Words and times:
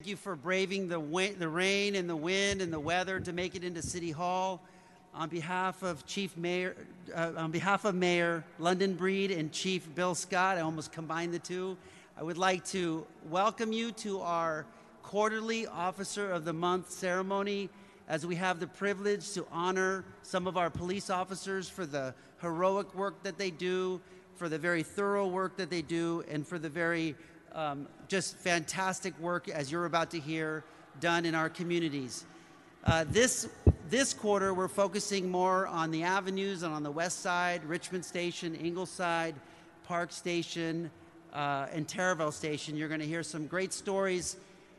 Thank 0.00 0.10
you 0.10 0.16
for 0.16 0.36
braving 0.36 0.86
the, 0.86 1.34
the 1.40 1.48
rain 1.48 1.96
and 1.96 2.08
the 2.08 2.14
wind 2.14 2.62
and 2.62 2.72
the 2.72 2.78
weather 2.78 3.18
to 3.18 3.32
make 3.32 3.56
it 3.56 3.64
into 3.64 3.82
City 3.82 4.12
Hall. 4.12 4.62
On 5.12 5.28
behalf 5.28 5.82
of 5.82 6.06
Chief 6.06 6.36
Mayor, 6.36 6.76
uh, 7.12 7.32
on 7.36 7.50
behalf 7.50 7.84
of 7.84 7.96
Mayor 7.96 8.44
London 8.60 8.94
Breed 8.94 9.32
and 9.32 9.50
Chief 9.50 9.92
Bill 9.96 10.14
Scott, 10.14 10.56
I 10.56 10.60
almost 10.60 10.92
combined 10.92 11.34
the 11.34 11.40
two. 11.40 11.76
I 12.16 12.22
would 12.22 12.38
like 12.38 12.64
to 12.66 13.04
welcome 13.28 13.72
you 13.72 13.90
to 13.90 14.20
our 14.20 14.66
quarterly 15.02 15.66
Officer 15.66 16.30
of 16.30 16.44
the 16.44 16.52
Month 16.52 16.92
ceremony 16.92 17.68
as 18.06 18.24
we 18.24 18.36
have 18.36 18.60
the 18.60 18.68
privilege 18.68 19.32
to 19.32 19.48
honor 19.50 20.04
some 20.22 20.46
of 20.46 20.56
our 20.56 20.70
police 20.70 21.10
officers 21.10 21.68
for 21.68 21.86
the 21.86 22.14
heroic 22.40 22.94
work 22.94 23.20
that 23.24 23.36
they 23.36 23.50
do, 23.50 24.00
for 24.36 24.48
the 24.48 24.58
very 24.58 24.84
thorough 24.84 25.26
work 25.26 25.56
that 25.56 25.70
they 25.70 25.82
do, 25.82 26.22
and 26.30 26.46
for 26.46 26.60
the 26.60 26.68
very 26.68 27.16
um, 27.58 27.88
just 28.06 28.36
fantastic 28.36 29.18
work, 29.18 29.48
as 29.48 29.72
you're 29.72 29.84
about 29.84 30.12
to 30.12 30.20
hear, 30.20 30.62
done 31.00 31.26
in 31.26 31.34
our 31.34 31.48
communities. 31.48 32.24
Uh, 32.84 33.04
this, 33.08 33.48
this 33.90 34.14
quarter, 34.14 34.54
we're 34.54 34.68
focusing 34.68 35.28
more 35.28 35.66
on 35.66 35.90
the 35.90 36.04
avenues 36.04 36.62
and 36.62 36.72
on 36.72 36.84
the 36.84 36.90
west 36.90 37.20
side, 37.20 37.64
Richmond 37.64 38.04
Station, 38.04 38.54
Ingleside, 38.54 39.34
Park 39.82 40.12
Station, 40.12 40.88
uh, 41.32 41.66
and 41.72 41.88
Taraval 41.88 42.32
Station. 42.32 42.76
You're 42.76 42.86
going 42.86 43.00
to 43.00 43.06
hear 43.06 43.24
some 43.24 43.48
great 43.48 43.72
stories 43.72 44.36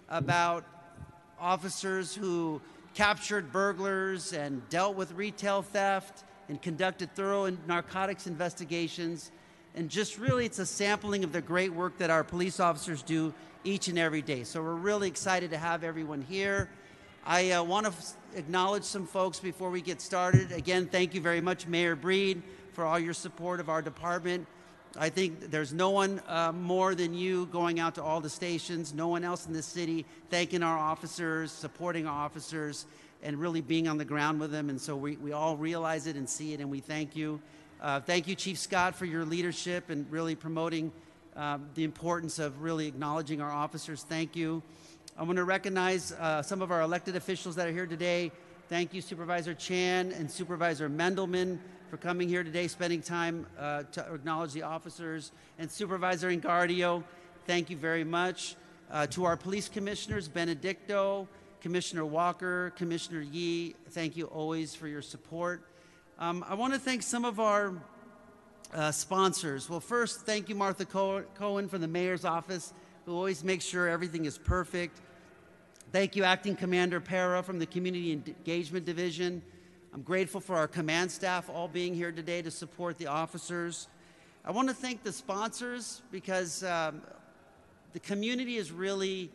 about 0.08 0.64
officers 1.38 2.16
who 2.16 2.62
captured 2.94 3.52
burglars 3.52 4.32
and 4.32 4.68
dealt 4.70 4.96
with 4.96 5.12
retail 5.12 5.64
theft 5.64 6.24
and 6.48 6.62
conducted 6.62 7.14
thorough 7.14 7.50
narcotics 7.68 8.26
investigations 8.26 9.32
and 9.76 9.90
just 9.90 10.18
really 10.18 10.46
it's 10.46 10.60
a 10.60 10.66
sampling 10.66 11.24
of 11.24 11.32
the 11.32 11.42
great 11.42 11.74
work 11.74 11.98
that 11.98 12.10
our 12.10 12.24
police 12.24 12.60
officers 12.60 13.02
do 13.02 13.34
each 13.64 13.88
and 13.88 14.00
every 14.00 14.22
day. 14.22 14.44
So 14.44 14.62
we're 14.62 14.74
really 14.74 15.08
excited 15.08 15.52
to 15.52 15.58
have 15.58 15.84
everyone 15.84 16.22
here. 16.22 16.70
I 17.26 17.52
uh, 17.52 17.64
want 17.64 17.86
to 17.86 17.92
f- 17.92 18.14
acknowledge 18.36 18.84
some 18.84 19.06
folks 19.06 19.40
before 19.40 19.70
we 19.70 19.82
get 19.82 20.02
started. 20.02 20.52
Again, 20.52 20.88
thank 20.88 21.14
you 21.14 21.22
very 21.22 21.42
much, 21.42 21.68
Mayor 21.68 21.96
Breed, 21.96 22.42
for 22.74 22.86
all 22.86 22.98
your 22.98 23.14
support 23.14 23.60
of 23.60 23.70
our 23.70 23.82
department. 23.82 24.48
I 24.98 25.10
think 25.10 25.52
there's 25.52 25.72
no 25.72 25.92
one 25.92 26.22
uh, 26.28 26.52
more 26.52 26.96
than 26.96 27.14
you 27.14 27.46
going 27.48 27.80
out 27.80 27.96
to 27.96 28.04
all 28.04 28.22
the 28.22 28.30
stations, 28.30 28.94
no 28.94 29.08
one 29.08 29.24
else 29.24 29.46
in 29.46 29.54
the 29.54 29.62
city 29.62 30.06
thanking 30.30 30.64
our 30.64 30.78
officers, 30.78 31.52
supporting 31.52 32.08
our 32.08 32.26
officers, 32.26 32.86
and 33.22 33.38
really 33.38 33.62
being 33.62 33.88
on 33.88 33.98
the 33.98 34.06
ground 34.06 34.40
with 34.40 34.52
them. 34.52 34.70
And 34.70 34.82
so 34.82 34.96
we, 34.96 35.18
we 35.18 35.32
all 35.32 35.58
realize 35.58 36.08
it 36.08 36.16
and 36.16 36.28
see 36.28 36.54
it, 36.54 36.60
and 36.60 36.72
we 36.72 36.80
thank 36.80 37.16
you. 37.16 37.40
Uh, 37.82 37.98
thank 38.02 38.28
you, 38.28 38.36
Chief 38.36 38.58
Scott, 38.58 38.94
for 38.94 39.06
your 39.06 39.24
leadership 39.24 39.90
and 39.90 40.06
really 40.12 40.36
promoting 40.36 40.92
um, 41.38 41.70
the 41.76 41.86
importance 41.86 42.38
of 42.38 42.62
really 42.62 42.88
acknowledging 42.88 43.40
our 43.40 43.52
officers. 43.52 44.04
Thank 44.04 44.36
you. 44.36 44.62
I 45.18 45.24
want 45.24 45.38
to 45.38 45.46
recognize 45.46 46.12
uh, 46.12 46.42
some 46.42 46.62
of 46.62 46.72
our 46.72 46.82
elected 46.82 47.16
officials 47.16 47.56
that 47.56 47.68
are 47.68 47.72
here 47.72 47.86
today. 47.86 48.34
Thank 48.68 48.94
you, 48.94 49.00
Supervisor 49.00 49.54
Chan 49.54 50.12
and 50.12 50.30
Supervisor 50.30 50.90
Mandelman, 50.90 51.58
for 51.90 51.96
coming 51.96 52.28
here 52.28 52.44
today, 52.44 52.68
spending 52.68 53.02
time 53.02 53.46
uh, 53.58 53.84
to 53.94 54.14
acknowledge 54.14 54.52
the 54.52 54.64
officers. 54.64 55.32
And 55.58 55.72
Supervisor 55.72 56.30
Engardio, 56.30 57.02
thank 57.48 57.70
you 57.70 57.78
very 57.78 58.04
much. 58.04 58.58
Uh, 58.92 59.08
to 59.08 59.24
our 59.24 59.38
police 59.38 59.70
commissioners, 59.70 60.28
Benedicto, 60.28 61.30
Commissioner 61.62 62.06
Walker, 62.06 62.74
Commissioner 62.76 63.22
Yee, 63.22 63.76
thank 63.92 64.18
you 64.18 64.26
always 64.26 64.76
for 64.76 64.90
your 64.90 65.02
support. 65.02 65.64
Um, 66.22 66.44
I 66.50 66.56
want 66.56 66.74
to 66.74 66.80
thank 66.80 67.02
some 67.02 67.24
of 67.24 67.40
our 67.40 67.74
uh, 68.74 68.92
sponsors. 68.92 69.70
Well, 69.70 69.80
first, 69.80 70.26
thank 70.26 70.50
you, 70.50 70.56
Martha 70.56 70.84
Cohen 70.84 71.70
from 71.70 71.80
the 71.80 71.88
mayor's 71.88 72.26
office, 72.26 72.74
who 73.06 73.16
always 73.16 73.42
makes 73.42 73.64
sure 73.64 73.88
everything 73.88 74.26
is 74.26 74.38
perfect. 74.38 75.00
Thank 75.94 76.18
you, 76.18 76.26
Acting 76.26 76.58
Commander 76.58 77.00
Para 77.00 77.42
from 77.42 77.58
the 77.58 77.66
Community 77.66 78.12
Engagement 78.12 78.86
Division. 78.86 79.42
I'm 79.94 80.02
grateful 80.02 80.42
for 80.42 80.58
our 80.58 80.68
command 80.68 81.10
staff 81.10 81.50
all 81.50 81.70
being 81.70 81.94
here 81.94 82.12
today 82.12 82.42
to 82.42 82.52
support 82.52 82.98
the 82.98 83.08
officers. 83.08 83.88
I 84.44 84.52
want 84.52 84.68
to 84.68 84.76
thank 84.76 85.04
the 85.04 85.14
sponsors 85.14 86.02
because 86.12 86.66
um, 86.66 87.02
the 87.94 88.00
community 88.02 88.58
is 88.58 88.74
really 88.74 89.32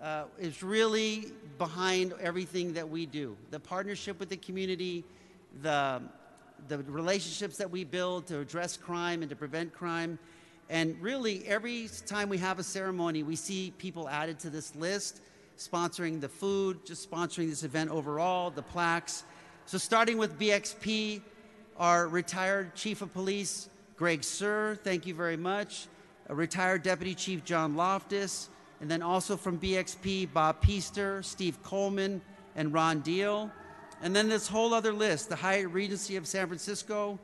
uh, 0.00 0.26
is 0.38 0.62
really 0.62 1.32
behind 1.58 2.14
everything 2.20 2.74
that 2.74 2.88
we 2.88 3.06
do. 3.06 3.36
The 3.50 3.58
partnership 3.58 4.20
with 4.20 4.28
the 4.28 4.36
community 4.36 5.04
the, 5.60 6.02
the 6.68 6.78
relationships 6.78 7.56
that 7.58 7.70
we 7.70 7.84
build 7.84 8.26
to 8.28 8.40
address 8.40 8.76
crime 8.76 9.22
and 9.22 9.30
to 9.30 9.36
prevent 9.36 9.72
crime. 9.72 10.18
And 10.70 11.00
really, 11.02 11.46
every 11.46 11.88
time 12.06 12.28
we 12.28 12.38
have 12.38 12.58
a 12.58 12.62
ceremony, 12.62 13.22
we 13.22 13.36
see 13.36 13.72
people 13.78 14.08
added 14.08 14.38
to 14.40 14.50
this 14.50 14.74
list, 14.74 15.20
sponsoring 15.58 16.20
the 16.20 16.28
food, 16.28 16.86
just 16.86 17.10
sponsoring 17.10 17.50
this 17.50 17.62
event 17.62 17.90
overall, 17.90 18.50
the 18.50 18.62
plaques. 18.62 19.24
So, 19.66 19.76
starting 19.76 20.18
with 20.18 20.38
BXP, 20.38 21.20
our 21.76 22.08
retired 22.08 22.74
chief 22.74 23.02
of 23.02 23.12
police, 23.12 23.68
Greg 23.96 24.22
Suhr, 24.22 24.78
thank 24.78 25.06
you 25.06 25.14
very 25.14 25.36
much. 25.36 25.86
A 26.28 26.34
retired 26.34 26.82
deputy 26.82 27.14
chief, 27.14 27.44
John 27.44 27.76
Loftus. 27.76 28.48
And 28.80 28.90
then 28.90 29.02
also 29.02 29.36
from 29.36 29.60
BXP, 29.60 30.32
Bob 30.32 30.60
Peaster, 30.60 31.22
Steve 31.22 31.62
Coleman, 31.62 32.20
and 32.56 32.72
Ron 32.72 33.00
Deal. 33.00 33.50
And 34.02 34.16
then 34.16 34.28
this 34.28 34.48
whole 34.48 34.74
other 34.74 34.92
list 34.92 35.28
the 35.28 35.36
Hyatt 35.36 35.70
Regency 35.70 36.16
of 36.16 36.26
San 36.26 36.48
Francisco, 36.48 37.18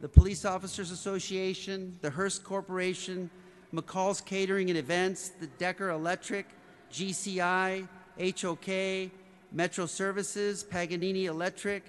the 0.00 0.08
Police 0.08 0.46
Officers 0.46 0.90
Association, 0.90 1.98
the 2.00 2.10
Hearst 2.10 2.42
Corporation, 2.42 3.30
McCall's 3.72 4.22
Catering 4.22 4.70
and 4.70 4.78
Events, 4.78 5.28
the 5.40 5.46
Decker 5.46 5.90
Electric, 5.90 6.46
GCI, 6.90 7.86
HOK, 8.18 9.10
Metro 9.52 9.86
Services, 9.86 10.64
Paganini 10.64 11.26
Electric, 11.26 11.84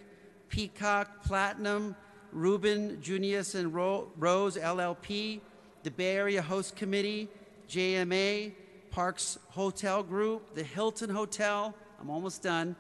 Peacock, 0.50 1.24
Platinum, 1.24 1.96
Reuben, 2.34 3.02
Junius 3.02 3.56
and 3.56 3.74
Ro- 3.74 4.12
Rose 4.18 4.58
LLP, 4.58 5.40
the 5.84 5.92
Bay 5.92 6.18
Area 6.18 6.42
Host 6.42 6.76
Committee, 6.76 7.30
JMA, 7.70 8.52
Parks 8.92 9.40
Hotel 9.50 10.04
Group, 10.04 10.54
the 10.54 10.64
Hilton 10.64 11.10
Hotel, 11.10 11.74
I'm 12.00 12.10
almost 12.10 12.44
done, 12.44 12.76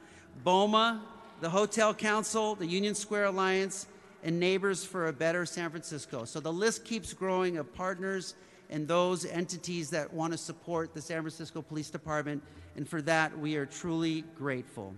BOMA, 0.45 1.01
the 1.43 1.49
Hotel 1.49 1.93
Council, 1.93 2.55
the 2.55 2.65
Union 2.65 2.95
Square 2.95 3.25
Alliance, 3.25 3.87
and 4.23 4.39
Neighbors 4.39 4.85
for 4.85 5.07
a 5.07 5.11
Better 5.11 5.45
San 5.45 5.69
Francisco. 5.69 6.23
So 6.23 6.39
the 6.39 6.53
list 6.53 6.85
keeps 6.85 7.11
growing 7.11 7.57
of 7.57 7.73
partners 7.73 8.35
and 8.69 8.87
those 8.87 9.25
entities 9.25 9.89
that 9.89 10.13
want 10.13 10.31
to 10.31 10.37
support 10.37 10.93
the 10.93 11.01
San 11.01 11.19
Francisco 11.19 11.61
Police 11.61 11.89
Department, 11.89 12.41
and 12.77 12.87
for 12.87 13.01
that 13.01 13.37
we 13.37 13.57
are 13.57 13.65
truly 13.65 14.23
grateful. 14.37 14.95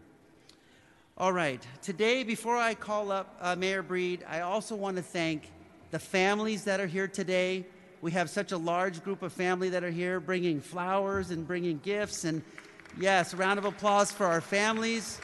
All 1.17 1.33
right, 1.33 1.65
today, 1.81 2.23
before 2.23 2.57
I 2.57 2.75
call 2.75 3.11
up 3.11 3.35
uh, 3.41 3.55
Mayor 3.55 3.81
Breed, 3.81 4.23
I 4.29 4.41
also 4.41 4.75
want 4.75 4.97
to 4.97 5.03
thank 5.03 5.49
the 5.89 5.97
families 5.97 6.63
that 6.65 6.79
are 6.79 6.85
here 6.85 7.07
today. 7.07 7.65
We 8.03 8.11
have 8.11 8.29
such 8.29 8.51
a 8.51 8.57
large 8.57 9.03
group 9.03 9.23
of 9.23 9.33
family 9.33 9.69
that 9.69 9.83
are 9.83 9.89
here 9.89 10.19
bringing 10.19 10.61
flowers 10.61 11.31
and 11.31 11.47
bringing 11.47 11.79
gifts. 11.79 12.23
And 12.23 12.43
yes, 12.99 13.33
a 13.33 13.37
round 13.37 13.57
of 13.57 13.65
applause 13.65 14.11
for 14.11 14.27
our 14.27 14.41
families. 14.41 15.19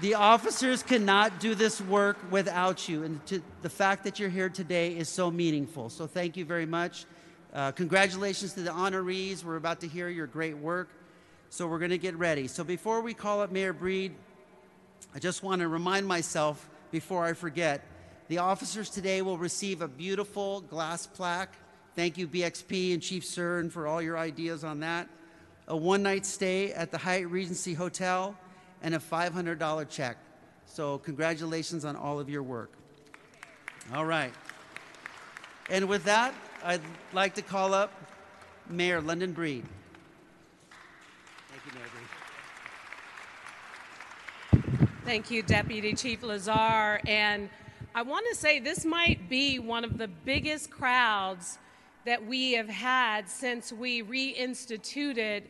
The 0.00 0.14
officers 0.14 0.82
cannot 0.82 1.38
do 1.38 1.54
this 1.54 1.80
work 1.80 2.16
without 2.30 2.88
you, 2.88 3.04
and 3.04 3.24
to, 3.26 3.42
the 3.62 3.70
fact 3.70 4.04
that 4.04 4.18
you're 4.18 4.30
here 4.30 4.48
today 4.48 4.96
is 4.96 5.08
so 5.08 5.30
meaningful. 5.30 5.90
So, 5.90 6.06
thank 6.06 6.36
you 6.36 6.44
very 6.44 6.66
much. 6.66 7.04
Uh, 7.52 7.70
congratulations 7.70 8.54
to 8.54 8.62
the 8.62 8.70
honorees. 8.70 9.44
We're 9.44 9.56
about 9.56 9.80
to 9.80 9.88
hear 9.88 10.08
your 10.08 10.26
great 10.26 10.56
work. 10.56 10.88
So, 11.50 11.68
we're 11.68 11.78
going 11.78 11.90
to 11.90 11.98
get 11.98 12.16
ready. 12.16 12.48
So, 12.48 12.64
before 12.64 13.00
we 13.00 13.14
call 13.14 13.42
up 13.42 13.52
Mayor 13.52 13.72
Breed, 13.72 14.12
I 15.14 15.18
just 15.18 15.42
want 15.42 15.60
to 15.60 15.68
remind 15.68 16.06
myself 16.06 16.68
before 16.90 17.24
I 17.24 17.34
forget 17.34 17.84
the 18.28 18.38
officers 18.38 18.88
today 18.88 19.20
will 19.20 19.38
receive 19.38 19.82
a 19.82 19.88
beautiful 19.88 20.62
glass 20.62 21.06
plaque. 21.06 21.54
Thank 21.94 22.16
you, 22.16 22.26
BXP 22.26 22.94
and 22.94 23.02
Chief 23.02 23.24
Suhr, 23.24 23.70
for 23.70 23.86
all 23.86 24.00
your 24.00 24.16
ideas 24.16 24.64
on 24.64 24.80
that. 24.80 25.08
A 25.68 25.76
one 25.76 26.02
night 26.02 26.24
stay 26.24 26.72
at 26.72 26.90
the 26.90 26.98
Hyatt 26.98 27.28
Regency 27.28 27.74
Hotel 27.74 28.34
and 28.82 28.94
a 28.94 28.98
$500 28.98 29.88
check. 29.88 30.18
So, 30.66 30.98
congratulations 30.98 31.84
on 31.84 31.96
all 31.96 32.20
of 32.20 32.28
your 32.28 32.42
work. 32.42 32.72
All 33.94 34.04
right. 34.04 34.32
And 35.70 35.88
with 35.88 36.04
that, 36.04 36.34
I'd 36.64 36.80
like 37.12 37.34
to 37.34 37.42
call 37.42 37.74
up 37.74 37.92
Mayor 38.68 39.00
London 39.00 39.32
Breed. 39.32 39.64
Thank 41.50 41.62
you, 41.66 41.72
Mayor 41.78 41.88
Breed. 44.80 44.88
Thank 45.04 45.30
you, 45.30 45.42
Deputy 45.42 45.94
Chief 45.94 46.22
Lazar. 46.22 47.00
And 47.06 47.50
I 47.94 48.02
want 48.02 48.26
to 48.30 48.34
say 48.34 48.60
this 48.60 48.84
might 48.84 49.28
be 49.28 49.58
one 49.58 49.84
of 49.84 49.98
the 49.98 50.08
biggest 50.08 50.70
crowds 50.70 51.58
that 52.04 52.24
we 52.24 52.52
have 52.52 52.68
had 52.68 53.28
since 53.28 53.72
we 53.72 54.02
reinstituted 54.02 55.42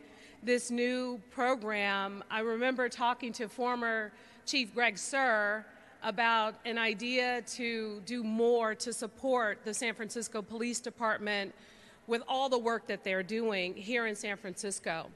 this 0.45 0.69
new 0.69 1.21
program, 1.31 2.23
I 2.29 2.41
remember 2.41 2.89
talking 2.89 3.31
to 3.33 3.47
former 3.47 4.11
Chief 4.45 4.73
Greg 4.73 4.95
Suhr 4.95 5.63
about 6.03 6.55
an 6.65 6.77
idea 6.77 7.41
to 7.53 8.01
do 8.05 8.23
more 8.23 8.75
to 8.75 8.91
support 8.91 9.59
the 9.63 9.73
San 9.73 9.93
Francisco 9.93 10.41
Police 10.41 10.81
Department 10.81 11.53
with 12.07 12.21
all 12.27 12.49
the 12.49 12.57
work 12.57 12.87
that 12.87 13.05
they're 13.05 13.23
doing 13.23 13.73
here 13.73 14.07
in 14.07 14.15
San 14.15 14.35
Francisco. 14.35 15.07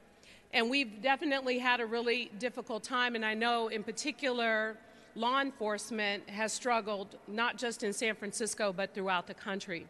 And 0.54 0.70
we've 0.70 1.02
definitely 1.02 1.58
had 1.58 1.80
a 1.80 1.86
really 1.86 2.30
difficult 2.38 2.82
time, 2.82 3.14
and 3.14 3.24
I 3.24 3.34
know 3.34 3.68
in 3.68 3.84
particular, 3.84 4.78
law 5.14 5.42
enforcement 5.42 6.28
has 6.30 6.54
struggled 6.54 7.18
not 7.26 7.58
just 7.58 7.82
in 7.82 7.92
San 7.92 8.14
Francisco 8.14 8.72
but 8.72 8.94
throughout 8.94 9.26
the 9.26 9.34
country. 9.34 9.86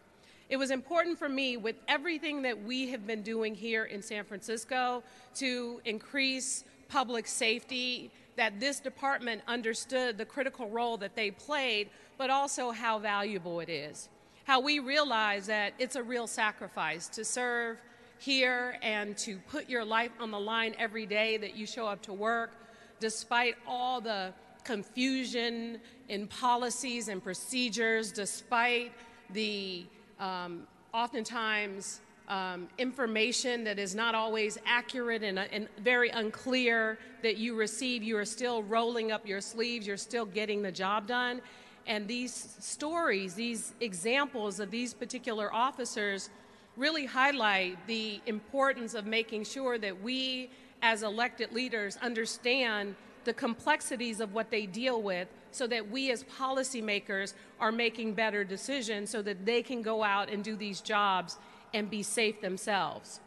It 0.49 0.57
was 0.57 0.71
important 0.71 1.19
for 1.19 1.29
me, 1.29 1.59
with 1.59 1.77
everything 1.89 2.43
that 2.43 2.63
we 2.63 2.89
have 2.89 3.07
been 3.07 3.23
doing 3.23 3.55
here 3.55 3.85
in 3.85 4.03
San 4.03 4.25
Francisco 4.25 5.03
to 5.37 5.81
increase 5.85 6.65
public 6.89 7.27
safety, 7.27 8.11
that 8.37 8.59
this 8.59 8.81
department 8.81 9.43
understood 9.47 10.17
the 10.17 10.25
critical 10.25 10.71
role 10.71 10.97
that 10.97 11.15
they 11.15 11.31
played, 11.31 11.91
but 12.17 12.31
also 12.31 12.71
how 12.71 12.99
valuable 12.99 13.61
it 13.61 13.69
is. 13.69 14.09
How 14.45 14.61
we 14.61 14.79
realize 14.79 15.47
that 15.49 15.75
it's 15.79 15.97
a 15.97 16.03
real 16.03 16.27
sacrifice 16.27 17.09
to 17.09 17.25
serve 17.25 17.77
here 18.19 18.79
and 18.81 19.19
to 19.19 19.37
put 19.49 19.69
your 19.69 19.85
life 19.85 20.13
on 20.19 20.31
the 20.31 20.41
line 20.41 20.75
every 20.79 21.05
day 21.05 21.37
that 21.37 21.57
you 21.57 21.67
show 21.67 21.87
up 21.87 22.01
to 22.03 22.13
work, 22.15 22.53
despite 23.01 23.57
all 23.67 24.01
the 24.01 24.33
confusion 24.65 25.79
in 26.09 26.27
policies 26.27 27.09
and 27.09 27.23
procedures, 27.23 28.13
despite 28.13 28.93
the 29.31 29.85
um, 30.21 30.67
oftentimes 30.93 32.01
um, 32.29 32.69
information 32.77 33.65
that 33.65 33.79
is 33.79 33.95
not 33.95 34.15
always 34.15 34.59
accurate 34.67 35.23
and, 35.23 35.39
uh, 35.39 35.45
and, 35.51 35.69
very 35.79 36.11
unclear 36.11 36.99
that 37.23 37.39
you 37.39 37.55
receive, 37.55 38.03
you 38.03 38.19
are 38.19 38.25
still 38.27 38.63
rolling 38.63 39.11
up 39.13 39.27
your 39.27 39.41
sleeves, 39.41 39.87
you're 39.87 39.97
still 39.97 40.27
getting 40.27 40.61
the 40.61 40.71
job 40.73 41.07
done. 41.07 41.41
And 41.87 42.07
these 42.07 42.57
stories, 42.61 43.33
these 43.35 43.73
examples 43.81 44.61
of 44.61 44.71
these 44.71 44.93
particular 44.93 45.53
officers 45.55 46.29
really 46.77 47.07
highlight 47.07 47.79
the 47.87 48.21
importance 48.27 48.93
of 48.93 49.07
making 49.07 49.45
sure 49.45 49.79
that 49.79 50.03
we 50.03 50.51
as 50.83 51.03
elected 51.03 51.53
leaders 51.53 51.97
understand 52.03 52.95
the 53.29 53.35
complexities 53.35 54.21
of 54.21 54.33
what 54.33 54.51
they 54.51 54.65
deal 54.65 55.03
with 55.03 55.29
so 55.51 55.67
that 55.67 55.91
we 55.91 56.11
as 56.11 56.25
policymakers 56.25 57.35
are 57.61 57.71
making 57.71 58.15
better 58.15 58.43
decisions 58.43 59.11
so 59.11 59.21
that 59.21 59.45
they 59.45 59.63
can 59.63 59.83
go 59.83 60.03
out 60.03 60.31
and 60.31 60.43
do 60.43 60.57
these 60.57 60.81
jobs 60.81 61.37
and 61.75 61.91
be 61.91 62.03
safe 62.03 62.41
themselves. 62.41 63.21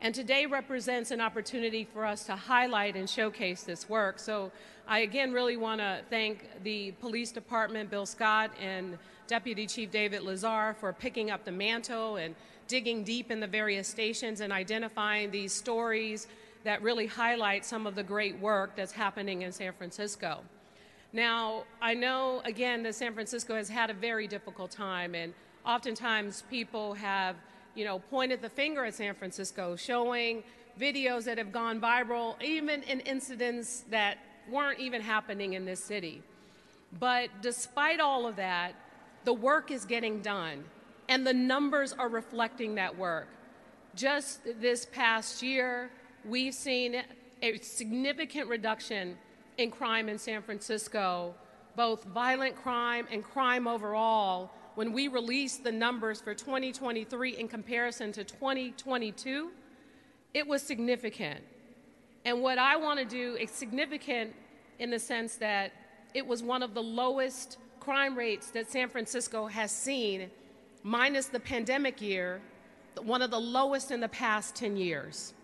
And 0.00 0.14
today 0.14 0.46
represents 0.46 1.10
an 1.10 1.20
opportunity 1.20 1.84
for 1.84 2.06
us 2.06 2.24
to 2.24 2.34
highlight 2.34 2.96
and 2.96 3.08
showcase 3.08 3.62
this 3.62 3.90
work. 3.90 4.18
So 4.18 4.50
I 4.88 5.00
again 5.00 5.32
really 5.32 5.58
want 5.58 5.82
to 5.82 6.00
thank 6.08 6.48
the 6.64 6.92
police 6.92 7.30
department, 7.30 7.90
Bill 7.90 8.06
Scott, 8.06 8.52
and 8.58 8.96
Deputy 9.26 9.66
Chief 9.66 9.90
David 9.90 10.22
Lazar 10.22 10.74
for 10.80 10.94
picking 10.94 11.30
up 11.30 11.44
the 11.44 11.52
mantle 11.52 12.16
and 12.16 12.34
digging 12.68 13.04
deep 13.04 13.30
in 13.30 13.38
the 13.38 13.46
various 13.46 13.86
stations 13.86 14.40
and 14.40 14.50
identifying 14.50 15.30
these 15.30 15.52
stories 15.52 16.26
that 16.64 16.82
really 16.82 17.06
highlight 17.06 17.64
some 17.64 17.86
of 17.86 17.94
the 17.94 18.02
great 18.02 18.38
work 18.38 18.76
that's 18.76 18.92
happening 18.92 19.42
in 19.42 19.52
San 19.52 19.72
Francisco. 19.72 20.40
Now, 21.12 21.64
I 21.80 21.94
know, 21.94 22.40
again, 22.44 22.82
that 22.84 22.94
San 22.94 23.12
Francisco 23.12 23.54
has 23.54 23.68
had 23.68 23.90
a 23.90 23.94
very 23.94 24.26
difficult 24.26 24.70
time, 24.70 25.14
and 25.14 25.34
oftentimes 25.66 26.44
people 26.48 26.94
have, 26.94 27.36
you 27.74 27.84
know, 27.84 27.98
pointed 27.98 28.40
the 28.40 28.48
finger 28.48 28.84
at 28.84 28.94
San 28.94 29.14
Francisco, 29.14 29.76
showing 29.76 30.42
videos 30.80 31.24
that 31.24 31.36
have 31.36 31.52
gone 31.52 31.80
viral, 31.80 32.42
even 32.42 32.82
in 32.84 33.00
incidents 33.00 33.84
that 33.90 34.18
weren't 34.50 34.80
even 34.80 35.02
happening 35.02 35.52
in 35.52 35.64
this 35.64 35.84
city. 35.84 36.22
But 36.98 37.28
despite 37.42 38.00
all 38.00 38.26
of 38.26 38.36
that, 38.36 38.74
the 39.24 39.34
work 39.34 39.70
is 39.70 39.84
getting 39.84 40.20
done, 40.20 40.64
and 41.08 41.26
the 41.26 41.34
numbers 41.34 41.92
are 41.92 42.08
reflecting 42.08 42.76
that 42.76 42.96
work. 42.96 43.28
Just 43.94 44.40
this 44.60 44.86
past 44.86 45.42
year, 45.42 45.90
we've 46.24 46.54
seen 46.54 47.02
a 47.42 47.58
significant 47.58 48.48
reduction 48.48 49.16
in 49.58 49.70
crime 49.70 50.08
in 50.08 50.18
San 50.18 50.42
Francisco, 50.42 51.34
both 51.76 52.04
violent 52.04 52.56
crime 52.56 53.06
and 53.10 53.24
crime 53.24 53.66
overall, 53.66 54.50
when 54.74 54.92
we 54.92 55.08
released 55.08 55.64
the 55.64 55.72
numbers 55.72 56.20
for 56.20 56.34
2023 56.34 57.36
in 57.36 57.48
comparison 57.48 58.12
to 58.12 58.24
2022, 58.24 59.50
it 60.32 60.46
was 60.46 60.62
significant. 60.62 61.40
And 62.24 62.40
what 62.40 62.58
I 62.58 62.76
want 62.76 62.98
to 62.98 63.04
do 63.04 63.36
is 63.36 63.50
significant 63.50 64.34
in 64.78 64.90
the 64.90 64.98
sense 64.98 65.36
that 65.36 65.72
it 66.14 66.26
was 66.26 66.42
one 66.42 66.62
of 66.62 66.72
the 66.72 66.82
lowest 66.82 67.58
crime 67.80 68.16
rates 68.16 68.50
that 68.52 68.70
San 68.70 68.88
Francisco 68.88 69.46
has 69.46 69.70
seen, 69.70 70.30
minus 70.82 71.26
the 71.26 71.40
pandemic 71.40 72.00
year, 72.00 72.40
one 73.02 73.20
of 73.20 73.30
the 73.30 73.40
lowest 73.40 73.90
in 73.90 74.00
the 74.00 74.08
past 74.08 74.54
10 74.54 74.76
years 74.76 75.34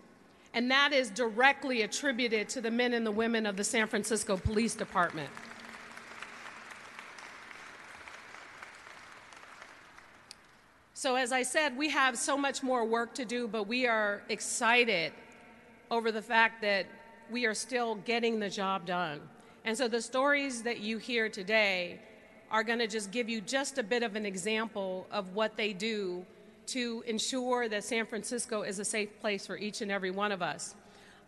and 0.53 0.71
that 0.71 0.93
is 0.93 1.09
directly 1.09 1.83
attributed 1.83 2.49
to 2.49 2.61
the 2.61 2.71
men 2.71 2.93
and 2.93 3.05
the 3.05 3.11
women 3.11 3.45
of 3.45 3.55
the 3.55 3.63
San 3.63 3.87
Francisco 3.87 4.37
Police 4.37 4.75
Department. 4.75 5.29
So, 10.93 11.15
as 11.15 11.31
I 11.31 11.43
said, 11.43 11.77
we 11.77 11.89
have 11.91 12.17
so 12.17 12.35
much 12.35 12.61
more 12.61 12.83
work 12.83 13.13
to 13.15 13.25
do, 13.25 13.47
but 13.47 13.67
we 13.67 13.87
are 13.87 14.21
excited 14.27 15.13
over 15.89 16.11
the 16.11 16.21
fact 16.21 16.61
that 16.61 16.87
we 17.31 17.45
are 17.45 17.53
still 17.53 17.95
getting 17.95 18.39
the 18.39 18.49
job 18.49 18.85
done. 18.85 19.21
And 19.63 19.77
so, 19.77 19.87
the 19.87 20.01
stories 20.01 20.63
that 20.63 20.81
you 20.81 20.97
hear 20.97 21.29
today 21.29 22.01
are 22.51 22.63
going 22.63 22.79
to 22.79 22.87
just 22.87 23.11
give 23.11 23.29
you 23.29 23.39
just 23.39 23.77
a 23.77 23.83
bit 23.83 24.03
of 24.03 24.15
an 24.17 24.25
example 24.25 25.07
of 25.11 25.35
what 25.35 25.55
they 25.55 25.71
do 25.71 26.25
to 26.73 27.03
ensure 27.07 27.69
that 27.69 27.83
San 27.83 28.05
Francisco 28.05 28.63
is 28.63 28.79
a 28.79 28.85
safe 28.85 29.19
place 29.19 29.45
for 29.45 29.57
each 29.57 29.81
and 29.81 29.91
every 29.91 30.11
one 30.11 30.31
of 30.31 30.41
us. 30.41 30.75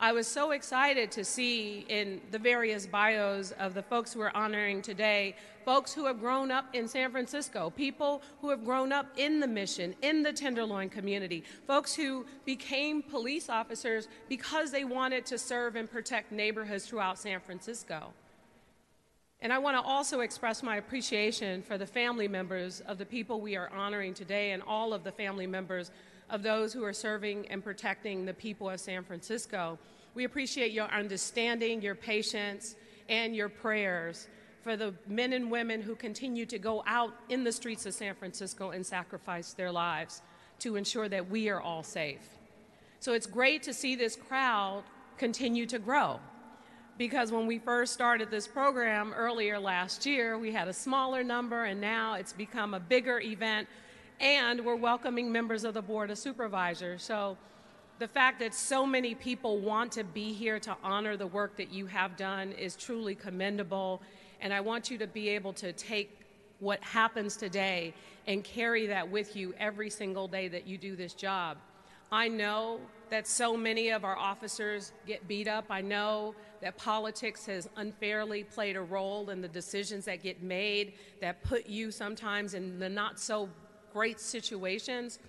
I 0.04 0.14
was 0.14 0.26
so 0.26 0.50
excited 0.50 1.12
to 1.12 1.24
see 1.24 1.86
in 1.88 2.22
the 2.32 2.40
various 2.40 2.88
bios 2.88 3.52
of 3.60 3.76
the 3.76 3.84
folks 3.84 4.16
we're 4.16 4.32
honoring 4.34 4.82
today, 4.82 5.36
folks 5.64 5.94
who 5.94 6.06
have 6.08 6.20
grown 6.20 6.50
up 6.50 6.74
in 6.74 6.88
San 6.88 7.12
Francisco, 7.12 7.70
people 7.70 8.24
who 8.42 8.50
have 8.50 8.66
grown 8.66 8.92
up 8.92 9.06
in 9.18 9.40
the 9.40 9.48
mission, 9.48 9.94
in 10.02 10.24
the 10.24 10.34
Tenderloin 10.34 10.90
community, 10.90 11.44
folks 11.68 11.94
who 11.94 12.26
became 12.46 13.04
police 13.04 13.48
officers 13.48 14.08
because 14.28 14.72
they 14.72 14.86
wanted 14.86 15.24
to 15.28 15.38
serve 15.38 15.76
and 15.76 15.88
protect 15.88 16.32
neighborhoods 16.32 16.88
throughout 16.88 17.20
San 17.20 17.40
Francisco. 17.40 18.12
And 19.42 19.52
I 19.52 19.58
want 19.58 19.76
to 19.76 19.82
also 19.82 20.20
express 20.20 20.62
my 20.62 20.78
appreciation 20.78 21.64
for 21.64 21.78
the 21.78 21.86
family 21.88 22.28
members 22.28 22.82
of 22.82 23.00
the 23.00 23.06
people 23.06 23.42
we 23.42 23.56
are 23.56 23.72
honoring 23.74 24.14
today 24.14 24.52
and 24.52 24.62
all 24.62 24.94
of 24.94 25.04
the 25.04 25.12
family 25.12 25.48
members 25.48 25.90
of 26.30 26.44
those 26.44 26.72
who 26.72 26.84
are 26.84 26.94
serving 26.94 27.48
and 27.50 27.64
protecting 27.64 28.26
the 28.26 28.36
people 28.36 28.70
of 28.70 28.80
San 28.80 29.04
Francisco. 29.04 29.80
We 30.14 30.26
appreciate 30.26 30.72
your 30.72 30.86
understanding, 30.86 31.82
your 31.82 31.96
patience, 31.96 32.76
and 33.10 33.36
your 33.36 33.50
prayers 33.50 34.28
for 34.62 34.78
the 34.78 34.94
men 35.08 35.34
and 35.34 35.50
women 35.50 35.82
who 35.82 35.96
continue 35.96 36.46
to 36.46 36.60
go 36.60 36.84
out 36.86 37.16
in 37.30 37.44
the 37.44 37.52
streets 37.52 37.88
of 37.88 37.96
San 37.96 38.14
Francisco 38.14 38.70
and 38.70 38.86
sacrifice 38.86 39.54
their 39.54 39.72
lives 39.72 40.22
to 40.60 40.76
ensure 40.76 41.10
that 41.10 41.28
we 41.28 41.50
are 41.50 41.60
all 41.60 41.82
safe. 41.82 42.38
So 43.00 43.14
it's 43.14 43.26
great 43.26 43.64
to 43.64 43.74
see 43.74 43.96
this 43.96 44.16
crowd 44.16 44.84
continue 45.18 45.66
to 45.66 45.80
grow 45.80 46.20
because 47.02 47.32
when 47.32 47.48
we 47.48 47.58
first 47.58 47.94
started 47.94 48.30
this 48.30 48.48
program 48.48 49.12
earlier 49.14 49.58
last 49.58 50.06
year, 50.06 50.38
we 50.38 50.52
had 50.52 50.68
a 50.68 50.74
smaller 50.74 51.24
number, 51.24 51.64
and 51.64 51.82
now 51.82 52.14
it's 52.14 52.32
become 52.32 52.76
a 52.76 52.80
bigger 52.80 53.20
event, 53.22 53.68
and 54.20 54.64
we're 54.64 54.76
welcoming 54.76 55.32
members 55.32 55.64
of 55.64 55.74
the 55.74 55.82
Board 55.82 56.12
of 56.12 56.20
Supervisors. 56.20 57.02
So 57.02 57.38
the 57.98 58.08
fact 58.08 58.38
that 58.42 58.54
so 58.54 58.86
many 58.86 59.16
people 59.16 59.58
want 59.58 59.92
to 59.94 60.04
be 60.04 60.32
here 60.32 60.60
to 60.60 60.78
honor 60.84 61.18
the 61.18 61.26
work 61.26 61.58
that 61.58 61.74
you 61.74 61.88
have 61.88 62.16
done 62.18 62.52
is 62.52 62.76
truly 62.76 63.16
commendable, 63.16 64.04
and 64.40 64.54
I 64.54 64.62
want 64.62 64.92
you 64.92 65.00
to 65.00 65.08
be 65.08 65.30
able 65.30 65.54
to 65.54 65.74
take 65.74 66.20
what 66.60 66.84
happens 66.84 67.36
today 67.36 67.96
and 68.28 68.44
carry 68.44 68.86
that 68.86 69.10
with 69.10 69.36
you 69.36 69.56
every 69.58 69.90
single 69.90 70.28
day 70.28 70.48
that 70.50 70.68
you 70.68 70.78
do 70.78 70.96
this 70.96 71.16
job. 71.16 71.58
I 72.12 72.28
know 72.28 72.80
that 73.12 73.28
so 73.28 73.58
many 73.58 73.90
of 73.90 74.06
our 74.06 74.18
officers 74.18 74.94
get 75.06 75.28
beat 75.28 75.48
up. 75.48 75.66
I 75.70 75.82
know 75.82 76.34
that 76.62 76.78
politics 76.78 77.46
has 77.46 77.70
unfairly 77.76 78.46
played 78.46 78.78
a 78.78 78.82
role 78.82 79.30
in 79.30 79.42
the 79.42 79.50
decisions 79.50 80.06
that 80.06 80.24
get 80.24 80.42
made 80.42 80.94
that 81.20 81.44
put 81.44 81.68
you 81.68 81.92
sometimes 81.92 82.54
in 82.54 82.80
the 82.80 82.88
not 82.88 83.20
so 83.20 83.50
great 83.92 84.20
situations. 84.20 85.20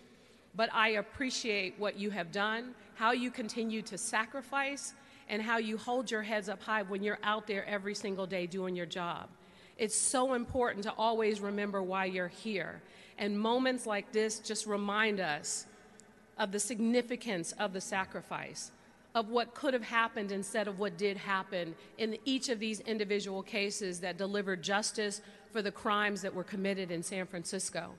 But 0.54 0.72
I 0.72 0.90
appreciate 0.90 1.74
what 1.76 1.98
you 1.98 2.10
have 2.10 2.30
done, 2.30 2.74
how 2.94 3.10
you 3.10 3.32
continue 3.32 3.82
to 3.82 3.98
sacrifice, 3.98 4.94
and 5.28 5.42
how 5.42 5.58
you 5.58 5.76
hold 5.76 6.08
your 6.08 6.22
heads 6.22 6.48
up 6.48 6.62
high 6.62 6.82
when 6.82 7.02
you're 7.02 7.18
out 7.24 7.48
there 7.48 7.66
every 7.66 7.96
single 7.96 8.26
day 8.26 8.46
doing 8.46 8.76
your 8.76 8.86
job. 8.86 9.28
It's 9.76 9.96
so 9.96 10.34
important 10.34 10.84
to 10.84 10.92
always 10.92 11.40
remember 11.40 11.82
why 11.82 12.04
you're 12.04 12.28
here. 12.28 12.80
And 13.18 13.36
moments 13.36 13.86
like 13.86 14.12
this 14.12 14.38
just 14.38 14.66
remind 14.66 15.18
us 15.18 15.66
of 16.38 16.52
the 16.52 16.60
significance 16.60 17.52
of 17.52 17.72
the 17.72 17.80
sacrifice, 17.80 18.70
of 19.14 19.28
what 19.28 19.54
could 19.54 19.74
have 19.74 19.82
happened 19.82 20.32
instead 20.32 20.66
of 20.66 20.78
what 20.78 20.96
did 20.96 21.16
happen 21.16 21.74
in 21.98 22.16
each 22.24 22.48
of 22.48 22.58
these 22.58 22.80
individual 22.80 23.42
cases 23.42 24.00
that 24.00 24.16
delivered 24.16 24.62
justice 24.62 25.20
for 25.52 25.62
the 25.62 25.70
crimes 25.70 26.22
that 26.22 26.34
were 26.34 26.44
committed 26.44 26.90
in 26.90 27.02
San 27.02 27.26
Francisco. 27.26 27.90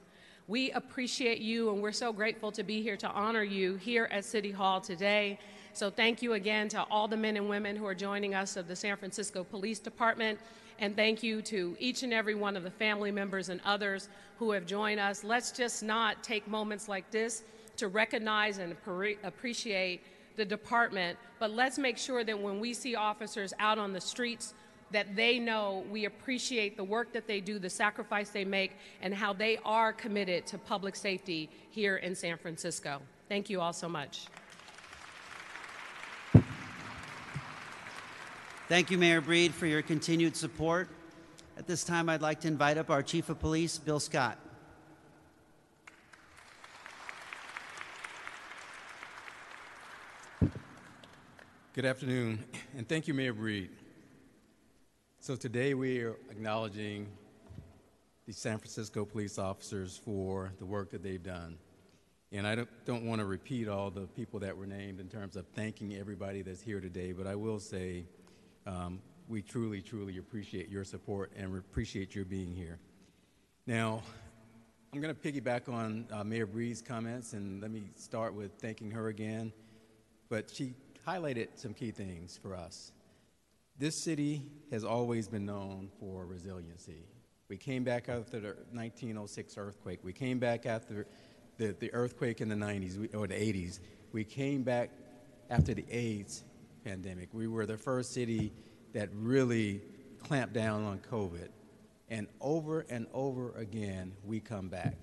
We 0.48 0.72
appreciate 0.72 1.40
you, 1.40 1.72
and 1.72 1.82
we're 1.82 1.94
so 1.94 2.12
grateful 2.12 2.52
to 2.52 2.64
be 2.64 2.82
here 2.82 2.98
to 2.98 3.10
honor 3.10 3.44
you 3.44 3.76
here 3.76 4.10
at 4.12 4.26
City 4.26 4.52
Hall 4.52 4.82
today. 4.82 5.40
So 5.72 5.90
thank 5.90 6.22
you 6.22 6.34
again 6.34 6.68
to 6.70 6.84
all 6.92 7.08
the 7.08 7.16
men 7.16 7.38
and 7.38 7.48
women 7.48 7.76
who 7.76 7.86
are 7.86 7.96
joining 7.96 8.36
us 8.36 8.58
of 8.58 8.68
the 8.68 8.76
San 8.76 8.98
Francisco 8.98 9.44
Police 9.44 9.80
Department. 9.80 10.40
And 10.80 10.96
thank 10.96 11.24
you 11.24 11.42
to 11.44 11.78
each 11.80 12.04
and 12.04 12.12
every 12.12 12.36
one 12.36 12.58
of 12.58 12.64
the 12.64 12.72
family 12.72 13.12
members 13.12 13.50
and 13.50 13.62
others 13.64 14.10
who 14.38 14.52
have 14.52 14.66
joined 14.66 15.00
us. 15.00 15.24
Let's 15.24 15.52
just 15.52 15.82
not 15.82 16.22
take 16.24 16.48
moments 16.48 16.90
like 16.90 17.10
this 17.10 17.44
to 17.78 17.88
recognize 17.88 18.58
and 18.60 18.76
appreciate 19.24 20.02
the 20.36 20.46
department, 20.46 21.18
but 21.40 21.52
let's 21.52 21.78
make 21.78 21.98
sure 21.98 22.24
that 22.24 22.40
when 22.40 22.60
we 22.60 22.74
see 22.74 22.96
officers 22.96 23.54
out 23.60 23.78
on 23.78 23.94
the 23.94 24.02
streets, 24.02 24.54
that 24.92 25.16
they 25.16 25.40
know 25.40 25.84
we 25.90 26.06
appreciate 26.06 26.78
the 26.78 26.84
work 26.84 27.14
that 27.14 27.28
they 27.28 27.42
do, 27.42 27.58
the 27.60 27.70
sacrifice 27.70 28.30
they 28.30 28.46
make, 28.46 28.78
and 29.02 29.14
how 29.14 29.34
they 29.34 29.58
are 29.66 29.92
committed 29.92 30.46
to 30.48 30.58
public 30.58 30.96
safety 30.96 31.50
here 31.72 31.98
in 31.98 32.16
San 32.16 32.38
Francisco. 32.38 33.02
Thank 33.28 33.50
you 33.50 33.60
all 33.60 33.74
so 33.74 33.90
much. 33.90 34.28
Thank 38.70 38.92
you, 38.92 38.98
Mayor 38.98 39.22
Breed, 39.22 39.54
for 39.54 39.66
your 39.66 39.82
continued 39.82 40.36
support. 40.36 40.90
At 41.58 41.68
this 41.68 41.84
time, 41.84 42.08
I'd 42.10 42.22
like 42.22 42.42
to 42.42 42.48
invite 42.48 42.78
up 42.78 42.90
our 42.90 43.04
Chief 43.04 43.30
of 43.30 43.40
Police, 43.40 43.78
Bill 43.78 44.00
Scott. 44.00 44.40
Good 51.74 51.86
afternoon, 51.86 52.44
and 52.78 52.88
thank 52.88 53.08
you, 53.08 53.16
Mayor 53.16 53.34
Breed. 53.34 53.72
So 55.20 55.36
today 55.36 55.74
we 55.74 56.02
are 56.02 56.16
acknowledging 56.30 57.08
the 58.28 58.32
San 58.32 58.60
Francisco 58.60 59.06
police 59.06 59.40
officers 59.40 60.00
for 60.06 60.54
the 60.60 60.66
work 60.66 60.92
that 60.92 61.02
they've 61.02 61.24
done. 61.24 61.58
And 62.32 62.46
I 62.46 62.54
don't, 62.54 62.70
don't 62.86 63.08
want 63.08 63.22
to 63.22 63.26
repeat 63.26 63.68
all 63.68 63.90
the 63.90 64.02
people 64.02 64.40
that 64.42 64.56
were 64.56 64.68
named 64.68 65.00
in 65.00 65.08
terms 65.08 65.36
of 65.36 65.48
thanking 65.56 65.96
everybody 65.96 66.44
that's 66.44 66.62
here 66.62 66.80
today, 66.80 67.12
but 67.12 67.26
I 67.26 67.34
will 67.34 67.60
say 67.60 68.06
um, 68.68 69.02
we 69.28 69.42
truly, 69.42 69.82
truly 69.82 70.20
appreciate 70.20 70.70
your 70.70 70.84
support 70.84 71.32
and 71.36 71.58
appreciate 71.58 72.14
your 72.14 72.26
being 72.26 72.54
here. 72.54 72.78
Now, 73.66 74.04
I'm 74.94 75.02
going 75.02 75.16
to 75.16 75.20
piggyback 75.20 75.74
on 75.74 76.06
uh, 76.12 76.24
Mayor 76.24 76.46
Breed's 76.46 76.84
comments, 76.84 77.34
and 77.34 77.64
let 77.64 77.72
me 77.72 77.82
start 77.96 78.36
with 78.36 78.52
thanking 78.60 78.92
her 78.92 79.08
again. 79.08 79.52
But 80.30 80.52
she 80.52 80.76
highlighted 81.08 81.48
some 81.56 81.74
key 81.74 81.92
things 81.92 82.40
for 82.42 82.56
us. 82.56 82.92
This 83.78 84.04
city 84.04 84.46
has 84.72 84.84
always 84.84 85.28
been 85.28 85.46
known 85.46 85.90
for 86.00 86.26
resiliency. 86.26 87.06
We 87.50 87.58
came 87.58 87.84
back 87.84 88.08
after 88.08 88.40
the 88.40 88.48
1906 88.72 89.58
earthquake. 89.58 90.00
We 90.04 90.14
came 90.14 90.40
back 90.40 90.66
after 90.66 91.06
the, 91.58 91.76
the 91.80 91.94
earthquake 91.94 92.42
in 92.42 92.50
the 92.50 92.56
90s 92.56 93.14
or 93.14 93.28
the 93.28 93.34
80s. 93.34 93.80
We 94.12 94.24
came 94.24 94.64
back 94.64 94.92
after 95.50 95.74
the 95.74 95.86
AIDS 95.90 96.44
pandemic. 96.84 97.30
We 97.34 97.48
were 97.48 97.66
the 97.66 97.78
first 97.78 98.14
city 98.14 98.54
that 98.94 99.10
really 99.14 99.82
clamped 100.24 100.54
down 100.54 100.84
on 100.84 101.00
COVID. 101.00 101.50
And 102.10 102.28
over 102.42 102.86
and 102.90 103.08
over 103.14 103.52
again, 103.58 104.14
we 104.24 104.40
come 104.40 104.70
back. 104.70 104.96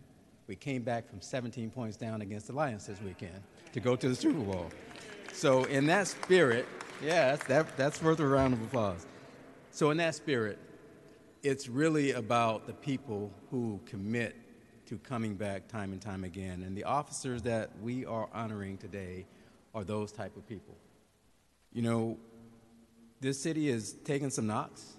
We 0.46 0.56
came 0.56 0.82
back 0.82 1.08
from 1.08 1.20
17 1.20 1.70
points 1.70 1.96
down 1.96 2.22
against 2.22 2.48
the 2.48 2.52
Lions 2.52 2.86
this 2.86 3.00
weekend 3.00 3.42
to 3.72 3.80
go 3.80 3.96
to 3.96 4.08
the 4.08 4.16
Super 4.16 4.40
Bowl. 4.40 4.70
So, 5.32 5.64
in 5.64 5.86
that 5.86 6.08
spirit, 6.08 6.66
yeah, 7.02 7.36
that, 7.48 7.76
that's 7.76 8.02
worth 8.02 8.20
a 8.20 8.26
round 8.26 8.54
of 8.54 8.62
applause. 8.62 9.06
So, 9.70 9.90
in 9.90 9.96
that 9.98 10.14
spirit, 10.14 10.58
it's 11.42 11.68
really 11.68 12.12
about 12.12 12.66
the 12.66 12.74
people 12.74 13.32
who 13.50 13.80
commit 13.86 14.36
to 14.86 14.98
coming 14.98 15.34
back 15.34 15.68
time 15.68 15.92
and 15.92 16.02
time 16.02 16.24
again. 16.24 16.62
And 16.62 16.76
the 16.76 16.84
officers 16.84 17.42
that 17.42 17.70
we 17.80 18.04
are 18.04 18.28
honoring 18.34 18.76
today 18.76 19.24
are 19.74 19.84
those 19.84 20.12
type 20.12 20.36
of 20.36 20.46
people. 20.48 20.74
You 21.72 21.82
know, 21.82 22.18
this 23.20 23.40
city 23.40 23.68
is 23.68 23.92
taking 24.04 24.30
some 24.30 24.46
knocks, 24.46 24.96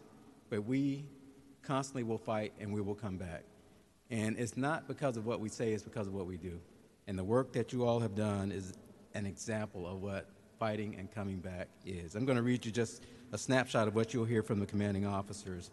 but 0.49 0.65
we 0.65 1.05
constantly 1.61 2.03
will 2.03 2.17
fight 2.17 2.53
and 2.59 2.73
we 2.73 2.81
will 2.81 2.95
come 2.95 3.17
back. 3.17 3.43
And 4.09 4.37
it's 4.39 4.57
not 4.57 4.87
because 4.87 5.17
of 5.17 5.25
what 5.25 5.39
we 5.39 5.49
say, 5.49 5.73
it's 5.73 5.83
because 5.83 6.07
of 6.07 6.13
what 6.13 6.25
we 6.25 6.37
do. 6.37 6.59
And 7.07 7.17
the 7.17 7.23
work 7.23 7.53
that 7.53 7.73
you 7.73 7.85
all 7.85 7.99
have 7.99 8.15
done 8.15 8.51
is 8.51 8.73
an 9.13 9.25
example 9.25 9.87
of 9.87 10.01
what 10.01 10.27
fighting 10.59 10.95
and 10.97 11.11
coming 11.11 11.39
back 11.39 11.67
is. 11.85 12.15
I'm 12.15 12.25
going 12.25 12.35
to 12.35 12.43
read 12.43 12.65
you 12.65 12.71
just 12.71 13.03
a 13.31 13.37
snapshot 13.37 13.87
of 13.87 13.95
what 13.95 14.13
you'll 14.13 14.25
hear 14.25 14.43
from 14.43 14.59
the 14.59 14.65
commanding 14.65 15.05
officers. 15.05 15.71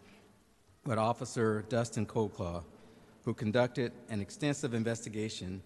But 0.83 0.97
Officer 0.97 1.63
Dustin 1.69 2.05
Colclaw, 2.05 2.63
who 3.23 3.33
conducted 3.33 3.91
an 4.09 4.21
extensive 4.21 4.73
investigation 4.73 5.61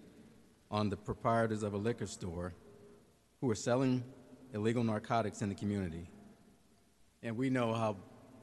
on 0.70 0.90
the 0.90 0.96
proprietors 0.96 1.62
of 1.62 1.72
a 1.72 1.76
liquor 1.76 2.06
store 2.06 2.52
who 3.40 3.46
were 3.46 3.54
selling 3.54 4.02
illegal 4.52 4.84
narcotics 4.84 5.40
in 5.40 5.48
the 5.48 5.54
community. 5.54 6.06
And 7.22 7.36
we 7.36 7.48
know 7.48 7.72
how, 7.72 7.96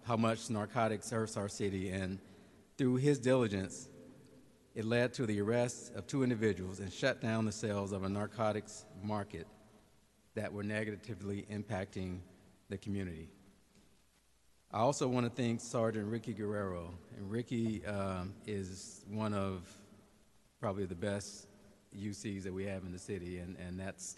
how 0.04 0.18
much 0.18 0.50
narcotics 0.50 1.12
hurts 1.12 1.38
our 1.38 1.48
city, 1.48 1.90
and 1.90 2.18
through 2.78 2.96
his 2.96 3.20
diligence, 3.20 3.90
it 4.76 4.86
led 4.86 5.14
to 5.14 5.26
the 5.26 5.42
arrest 5.42 5.94
of 5.96 6.08
two 6.08 6.24
individuals 6.24 6.80
and 6.80 6.92
shut 6.92 7.22
down 7.22 7.46
the 7.46 7.52
sales 7.52 7.92
of 7.92 8.04
a 8.04 8.10
narcotics 8.10 8.86
market 9.04 9.48
that 10.36 10.52
were 10.52 10.64
negatively 10.64 11.46
impacting 11.52 12.20
the 12.70 12.78
community. 12.78 13.30
I 14.72 14.80
also 14.80 15.08
want 15.10 15.26
to 15.26 15.42
thank 15.42 15.60
Sergeant 15.60 16.08
Ricky 16.08 16.34
Guerrero. 16.34 16.94
And 17.18 17.30
Ricky 17.30 17.86
um, 17.86 18.34
is 18.48 19.04
one 19.10 19.34
of 19.34 19.70
probably 20.62 20.86
the 20.86 20.96
best 20.96 21.48
UCs 21.98 22.44
that 22.44 22.54
we 22.54 22.66
have 22.66 22.86
in 22.86 22.94
the 22.94 23.00
city, 23.00 23.40
and, 23.40 23.58
and 23.58 23.78
that's, 23.78 24.16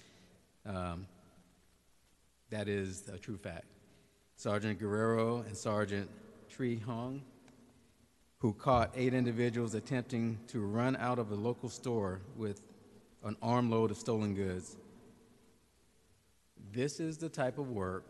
um, 0.68 1.08
that 2.52 2.68
is 2.68 3.10
a 3.12 3.18
true 3.18 3.38
fact. 3.38 3.66
Sergeant 4.36 4.78
Guerrero 4.78 5.38
and 5.48 5.58
Sergeant 5.58 6.08
Tree 6.50 6.78
Hong, 6.86 7.24
who 8.44 8.54
caught 8.54 8.92
eight 8.96 9.16
individuals 9.16 9.74
attempting 9.74 10.38
to 10.50 10.60
run 10.60 10.96
out 10.98 11.18
of 11.18 11.32
a 11.32 11.36
local 11.36 11.70
store 11.70 12.22
with 12.38 12.62
an 13.24 13.36
armload 13.42 13.90
of 13.90 13.98
stolen 13.98 14.36
goods 14.36 14.78
this 16.74 17.00
is 17.00 17.18
the 17.18 17.30
type 17.30 17.58
of 17.60 17.70
work 17.70 18.06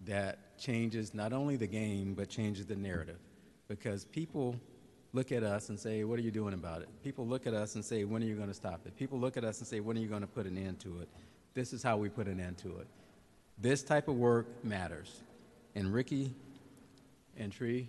that 0.00 0.58
changes 0.58 1.14
not 1.14 1.32
only 1.32 1.56
the 1.56 1.66
game, 1.66 2.14
but 2.14 2.28
changes 2.28 2.66
the 2.66 2.76
narrative. 2.76 3.18
Because 3.68 4.04
people 4.04 4.56
look 5.12 5.32
at 5.32 5.44
us 5.44 5.68
and 5.68 5.78
say, 5.78 6.04
What 6.04 6.18
are 6.18 6.22
you 6.22 6.32
doing 6.32 6.52
about 6.52 6.82
it? 6.82 6.88
People 7.02 7.26
look 7.26 7.46
at 7.46 7.54
us 7.54 7.76
and 7.76 7.84
say, 7.84 8.04
When 8.04 8.22
are 8.22 8.26
you 8.26 8.34
going 8.34 8.48
to 8.48 8.54
stop 8.54 8.80
it? 8.86 8.96
People 8.96 9.18
look 9.18 9.36
at 9.36 9.44
us 9.44 9.60
and 9.60 9.66
say, 9.66 9.80
When 9.80 9.96
are 9.96 10.00
you 10.00 10.08
going 10.08 10.20
to 10.20 10.26
put 10.26 10.46
an 10.46 10.58
end 10.58 10.80
to 10.80 10.98
it? 11.00 11.08
This 11.54 11.72
is 11.72 11.82
how 11.82 11.96
we 11.96 12.08
put 12.08 12.26
an 12.26 12.40
end 12.40 12.58
to 12.58 12.78
it. 12.78 12.88
This 13.56 13.82
type 13.82 14.08
of 14.08 14.16
work 14.16 14.46
matters. 14.64 15.22
And 15.76 15.92
Ricky 15.92 16.34
and 17.36 17.52
Tree, 17.52 17.88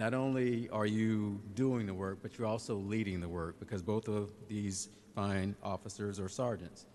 not 0.00 0.14
only 0.14 0.66
are 0.70 0.86
you 0.86 1.38
doing 1.54 1.84
the 1.84 1.92
work, 1.92 2.20
but 2.22 2.38
you're 2.38 2.48
also 2.48 2.74
leading 2.74 3.20
the 3.20 3.28
work 3.28 3.60
because 3.60 3.82
both 3.82 4.08
of 4.08 4.30
these 4.48 4.88
fine 5.14 5.54
officers 5.62 6.18
are 6.18 6.26
sergeants 6.26 6.86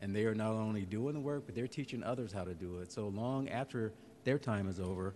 and 0.00 0.16
they 0.16 0.24
are 0.24 0.34
not 0.34 0.52
only 0.52 0.86
doing 0.86 1.12
the 1.12 1.20
work, 1.20 1.42
but 1.44 1.54
they're 1.54 1.68
teaching 1.68 2.02
others 2.02 2.32
how 2.32 2.44
to 2.44 2.54
do 2.54 2.78
it. 2.78 2.90
So 2.90 3.08
long 3.08 3.50
after 3.50 3.92
their 4.24 4.38
time 4.38 4.68
is 4.68 4.80
over, 4.80 5.14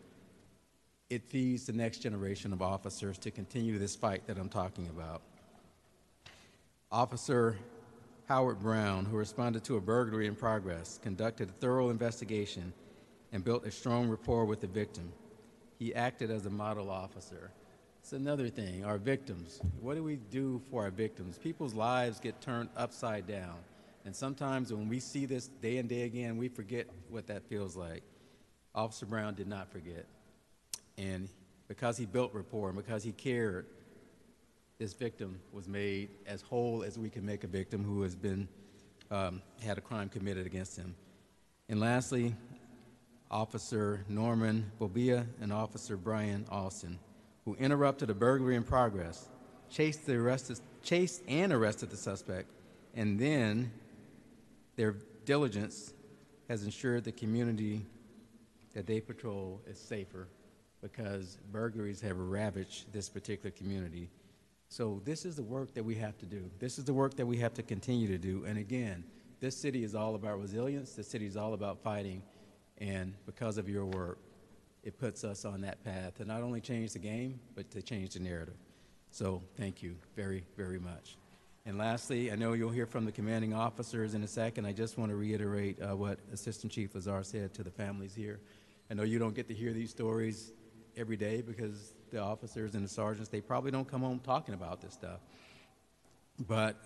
it 1.08 1.24
feeds 1.24 1.64
the 1.64 1.72
next 1.72 2.00
generation 2.00 2.52
of 2.52 2.60
officers 2.60 3.16
to 3.16 3.30
continue 3.30 3.78
this 3.78 3.96
fight 3.96 4.26
that 4.26 4.36
I'm 4.36 4.50
talking 4.50 4.88
about. 4.88 5.22
Officer 6.92 7.56
Howard 8.28 8.60
Brown, 8.60 9.06
who 9.06 9.16
responded 9.16 9.64
to 9.64 9.78
a 9.78 9.80
burglary 9.80 10.26
in 10.26 10.34
progress, 10.34 11.00
conducted 11.02 11.48
a 11.48 11.52
thorough 11.52 11.88
investigation 11.88 12.74
and 13.32 13.42
built 13.42 13.64
a 13.64 13.70
strong 13.70 14.10
rapport 14.10 14.44
with 14.44 14.60
the 14.60 14.66
victim. 14.66 15.10
He 15.80 15.94
acted 15.94 16.30
as 16.30 16.44
a 16.44 16.50
model 16.50 16.90
officer. 16.90 17.50
It's 18.00 18.12
another 18.12 18.48
thing, 18.48 18.84
our 18.84 18.98
victims. 18.98 19.60
What 19.80 19.94
do 19.94 20.04
we 20.04 20.16
do 20.16 20.60
for 20.70 20.82
our 20.82 20.90
victims? 20.90 21.38
People's 21.38 21.72
lives 21.72 22.20
get 22.20 22.38
turned 22.42 22.68
upside 22.76 23.26
down. 23.26 23.56
And 24.04 24.14
sometimes 24.14 24.74
when 24.74 24.90
we 24.90 25.00
see 25.00 25.24
this 25.24 25.46
day 25.48 25.78
and 25.78 25.88
day 25.88 26.02
again, 26.02 26.36
we 26.36 26.48
forget 26.48 26.86
what 27.08 27.26
that 27.28 27.48
feels 27.48 27.76
like. 27.76 28.02
Officer 28.74 29.06
Brown 29.06 29.34
did 29.34 29.48
not 29.48 29.72
forget. 29.72 30.04
And 30.98 31.30
because 31.66 31.96
he 31.96 32.04
built 32.04 32.34
rapport 32.34 32.68
and 32.68 32.76
because 32.76 33.02
he 33.02 33.12
cared, 33.12 33.64
this 34.78 34.92
victim 34.92 35.40
was 35.50 35.66
made 35.66 36.10
as 36.26 36.42
whole 36.42 36.82
as 36.82 36.98
we 36.98 37.08
can 37.08 37.24
make 37.24 37.42
a 37.42 37.46
victim 37.46 37.82
who 37.82 38.02
has 38.02 38.14
been 38.14 38.48
um, 39.10 39.40
had 39.62 39.78
a 39.78 39.80
crime 39.80 40.10
committed 40.10 40.44
against 40.44 40.76
him. 40.76 40.94
And 41.70 41.80
lastly, 41.80 42.34
Officer 43.30 44.04
Norman 44.08 44.70
Bobia 44.80 45.26
and 45.40 45.52
Officer 45.52 45.96
Brian 45.96 46.44
Austin, 46.50 46.98
who 47.44 47.54
interrupted 47.56 48.10
a 48.10 48.14
burglary 48.14 48.56
in 48.56 48.64
progress, 48.64 49.28
chased, 49.70 50.06
the 50.06 50.14
arrested, 50.16 50.60
chased 50.82 51.22
and 51.28 51.52
arrested 51.52 51.90
the 51.90 51.96
suspect, 51.96 52.50
and 52.94 53.18
then 53.18 53.70
their 54.76 54.96
diligence 55.24 55.92
has 56.48 56.64
ensured 56.64 57.04
the 57.04 57.12
community 57.12 57.86
that 58.74 58.86
they 58.86 59.00
patrol 59.00 59.60
is 59.66 59.78
safer 59.78 60.28
because 60.82 61.38
burglaries 61.52 62.00
have 62.00 62.16
ravaged 62.18 62.92
this 62.92 63.08
particular 63.08 63.50
community. 63.50 64.08
So 64.68 65.00
this 65.04 65.24
is 65.24 65.36
the 65.36 65.42
work 65.42 65.74
that 65.74 65.84
we 65.84 65.94
have 65.96 66.16
to 66.18 66.26
do. 66.26 66.50
This 66.58 66.78
is 66.78 66.84
the 66.84 66.94
work 66.94 67.14
that 67.16 67.26
we 67.26 67.36
have 67.38 67.54
to 67.54 67.62
continue 67.62 68.08
to 68.08 68.18
do. 68.18 68.44
And 68.46 68.58
again, 68.58 69.04
This 69.40 69.56
city 69.56 69.84
is 69.84 69.94
all 69.94 70.16
about 70.16 70.38
resilience. 70.38 70.92
This 70.92 71.08
city 71.08 71.26
is 71.26 71.36
all 71.36 71.54
about 71.54 71.82
fighting. 71.82 72.22
And 72.80 73.14
because 73.26 73.58
of 73.58 73.68
your 73.68 73.84
work, 73.84 74.18
it 74.82 74.98
puts 74.98 75.24
us 75.24 75.44
on 75.44 75.60
that 75.60 75.84
path 75.84 76.16
to 76.16 76.24
not 76.24 76.42
only 76.42 76.60
change 76.60 76.92
the 76.94 76.98
game, 76.98 77.38
but 77.54 77.70
to 77.72 77.82
change 77.82 78.14
the 78.14 78.20
narrative. 78.20 78.56
So 79.10 79.42
thank 79.56 79.82
you 79.82 79.96
very, 80.16 80.44
very 80.56 80.78
much. 80.78 81.16
And 81.66 81.76
lastly, 81.76 82.32
I 82.32 82.36
know 82.36 82.54
you'll 82.54 82.70
hear 82.70 82.86
from 82.86 83.04
the 83.04 83.12
commanding 83.12 83.52
officers 83.52 84.14
in 84.14 84.22
a 84.22 84.26
second. 84.26 84.64
I 84.64 84.72
just 84.72 84.96
want 84.96 85.10
to 85.10 85.16
reiterate 85.16 85.80
uh, 85.82 85.94
what 85.94 86.18
Assistant 86.32 86.72
Chief 86.72 86.94
Lazar 86.94 87.22
said 87.22 87.52
to 87.54 87.62
the 87.62 87.70
families 87.70 88.14
here. 88.14 88.40
I 88.90 88.94
know 88.94 89.02
you 89.02 89.18
don't 89.18 89.34
get 89.34 89.46
to 89.48 89.54
hear 89.54 89.72
these 89.72 89.90
stories 89.90 90.52
every 90.96 91.16
day 91.16 91.42
because 91.42 91.92
the 92.10 92.18
officers 92.18 92.74
and 92.74 92.84
the 92.84 92.88
sergeants, 92.88 93.28
they 93.28 93.42
probably 93.42 93.70
don't 93.70 93.86
come 93.86 94.00
home 94.00 94.20
talking 94.20 94.54
about 94.54 94.80
this 94.80 94.94
stuff. 94.94 95.20
But 96.48 96.82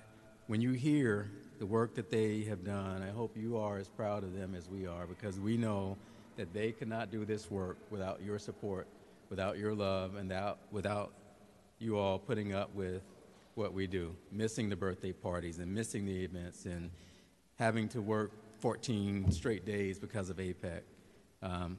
when 0.47 0.61
you 0.61 0.73
hear 0.73 1.31
the 1.59 1.67
work 1.67 1.95
that 1.95 2.11
they 2.11 2.43
have 2.43 2.65
done, 2.65 3.03
I 3.03 3.11
hope 3.11 3.37
you 3.37 3.57
are 3.57 3.79
as 3.79 3.89
proud 3.89 4.25
of 4.25 4.35
them 4.35 4.55
as 4.55 4.69
we 4.69 4.87
are 4.87 5.07
because 5.07 5.39
we 5.41 5.57
know 5.57 5.97
that 6.37 6.53
they 6.53 6.73
could 6.73 6.89
not 6.89 7.11
do 7.11 7.25
this 7.25 7.51
work 7.51 7.79
without 7.91 8.23
your 8.23 8.39
support, 8.39 8.87
without 9.31 9.57
your 9.57 9.75
love, 9.75 10.17
and 10.17 10.29
without, 10.29 10.59
without 10.71 11.13
you 11.79 11.97
all 11.97 12.19
putting 12.19 12.55
up 12.55 12.75
with 12.75 13.03
what 13.55 13.73
we 13.73 13.87
do, 13.87 14.15
missing 14.33 14.69
the 14.69 14.77
birthday 14.77 15.13
parties 15.13 15.61
and 15.61 15.73
missing 15.73 16.05
the 16.05 16.25
events 16.25 16.67
and 16.67 16.91
having 17.57 17.89
to 17.89 18.03
work 18.03 18.33
14 18.59 19.31
straight 19.31 19.65
days 19.65 19.99
because 19.99 20.29
of 20.29 20.39
APEC. 20.39 20.81
Um, 21.43 21.79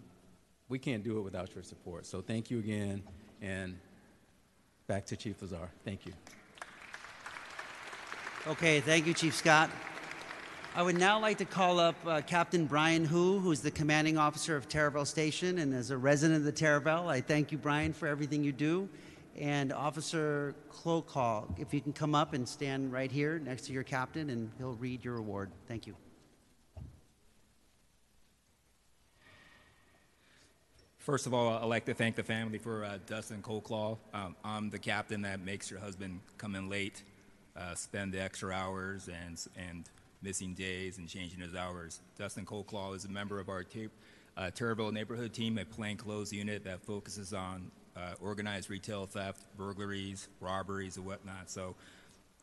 we 0.69 0.79
can't 0.79 1.03
do 1.03 1.19
it 1.19 1.21
without 1.21 1.53
your 1.53 1.63
support. 1.63 2.05
So 2.05 2.21
thank 2.21 2.49
you 2.49 2.59
again, 2.59 3.03
and 3.41 3.77
back 4.87 5.05
to 5.07 5.17
Chief 5.17 5.39
Lazar. 5.41 5.69
Thank 5.83 6.05
you. 6.05 6.13
Okay, 8.47 8.79
thank 8.79 9.07
you, 9.07 9.13
Chief 9.15 9.33
Scott. 9.33 9.71
I 10.75 10.83
would 10.83 10.99
now 10.99 11.19
like 11.19 11.39
to 11.39 11.45
call 11.45 11.79
up 11.79 11.95
uh, 12.05 12.21
Captain 12.21 12.67
Brian 12.67 13.03
Hu, 13.03 13.39
who's 13.39 13.61
the 13.61 13.71
commanding 13.71 14.19
officer 14.19 14.55
of 14.55 14.69
Taraval 14.69 15.07
Station, 15.07 15.57
and 15.57 15.73
as 15.73 15.89
a 15.89 15.97
resident 15.97 16.37
of 16.37 16.43
the 16.43 16.53
Taraval, 16.53 17.07
I 17.07 17.21
thank 17.21 17.51
you, 17.51 17.57
Brian, 17.57 17.91
for 17.91 18.07
everything 18.07 18.43
you 18.43 18.51
do. 18.51 18.87
And 19.35 19.73
Officer 19.73 20.53
Klokal, 20.71 21.59
if 21.59 21.73
you 21.73 21.81
can 21.81 21.91
come 21.91 22.13
up 22.13 22.33
and 22.33 22.47
stand 22.47 22.91
right 22.91 23.11
here 23.11 23.39
next 23.39 23.65
to 23.65 23.73
your 23.73 23.81
captain, 23.81 24.29
and 24.29 24.51
he'll 24.59 24.73
read 24.73 25.03
your 25.03 25.17
award. 25.17 25.49
Thank 25.67 25.87
you. 25.87 25.95
First 30.99 31.25
of 31.25 31.33
all, 31.33 31.51
I'd 31.51 31.65
like 31.65 31.85
to 31.85 31.95
thank 31.95 32.15
the 32.15 32.23
family 32.23 32.59
for 32.59 32.85
uh, 32.85 32.99
Dustin 33.07 33.41
Colclaw. 33.41 33.97
Um, 34.13 34.35
I'm 34.43 34.69
the 34.69 34.77
captain 34.77 35.23
that 35.23 35.39
makes 35.39 35.71
your 35.71 35.79
husband 35.79 36.19
come 36.37 36.53
in 36.53 36.69
late, 36.69 37.01
spend 37.75 38.13
the 38.13 38.21
extra 38.21 38.53
hours 38.53 39.07
and, 39.07 39.39
and 39.55 39.89
missing 40.21 40.53
days 40.53 40.97
and 40.97 41.07
changing 41.07 41.39
his 41.39 41.55
hours. 41.55 42.01
Dustin 42.17 42.45
Colclaw 42.45 42.95
is 42.95 43.05
a 43.05 43.09
member 43.09 43.39
of 43.39 43.49
our 43.49 43.63
ta- 43.63 43.91
uh, 44.37 44.51
Taraval 44.53 44.91
neighborhood 44.91 45.33
team, 45.33 45.57
a 45.57 45.65
plainclothes 45.65 46.33
unit 46.33 46.63
that 46.65 46.81
focuses 46.81 47.33
on 47.33 47.71
uh, 47.95 48.13
organized 48.21 48.69
retail 48.69 49.05
theft, 49.05 49.41
burglaries, 49.57 50.27
robberies, 50.41 50.97
and 50.97 51.05
whatnot. 51.05 51.49
So 51.49 51.75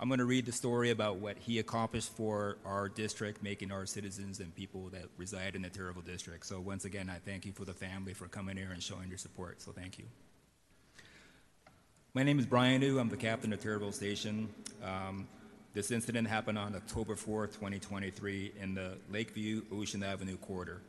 I'm 0.00 0.08
going 0.08 0.18
to 0.18 0.24
read 0.24 0.46
the 0.46 0.52
story 0.52 0.90
about 0.90 1.16
what 1.16 1.36
he 1.38 1.58
accomplished 1.58 2.10
for 2.16 2.56
our 2.64 2.88
district, 2.88 3.42
making 3.42 3.70
our 3.70 3.86
citizens 3.86 4.40
and 4.40 4.54
people 4.54 4.88
that 4.90 5.04
reside 5.16 5.54
in 5.54 5.62
the 5.62 5.70
Taraval 5.70 6.04
district. 6.04 6.46
So 6.46 6.60
once 6.60 6.84
again, 6.84 7.10
I 7.10 7.18
thank 7.24 7.44
you 7.44 7.52
for 7.52 7.64
the 7.64 7.74
family 7.74 8.14
for 8.14 8.26
coming 8.28 8.56
here 8.56 8.70
and 8.72 8.82
showing 8.82 9.08
your 9.08 9.18
support. 9.18 9.60
So 9.60 9.72
thank 9.72 9.98
you. 9.98 10.04
My 12.14 12.22
name 12.22 12.38
is 12.38 12.44
Brian 12.44 12.82
New. 12.82 12.98
I'm 12.98 13.08
the 13.08 13.16
captain 13.16 13.54
of 13.54 13.60
Taraval 13.60 13.94
Station. 13.94 14.50
Um, 14.84 15.26
this 15.72 15.90
incident 15.90 16.28
happened 16.28 16.58
on 16.58 16.76
October 16.76 17.14
4th, 17.14 17.54
2023, 17.54 18.52
in 18.60 18.74
the 18.74 18.98
Lakeview 19.10 19.62
Ocean 19.72 20.02
Avenue 20.02 20.36
corridor. 20.36 20.82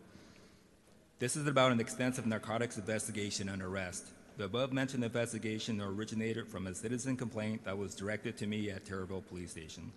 This 1.20 1.38
is 1.38 1.48
about 1.48 1.72
an 1.72 1.80
extensive 1.80 2.25
narcotics 2.25 2.75
investigation 2.75 3.48
and 3.48 3.62
arrest. 3.62 4.08
The 4.36 4.44
above 4.44 4.74
mentioned 4.74 5.05
investigation 5.05 5.79
originated 5.79 6.50
from 6.50 6.68
a 6.68 6.75
citizen 6.75 7.16
complaint 7.16 7.64
that 7.64 7.77
was 7.77 7.96
directed 7.96 8.36
to 8.40 8.46
me 8.46 8.70
at 8.70 8.83
Terraville 8.83 9.25
Police 9.25 9.51
Station. 9.51 9.94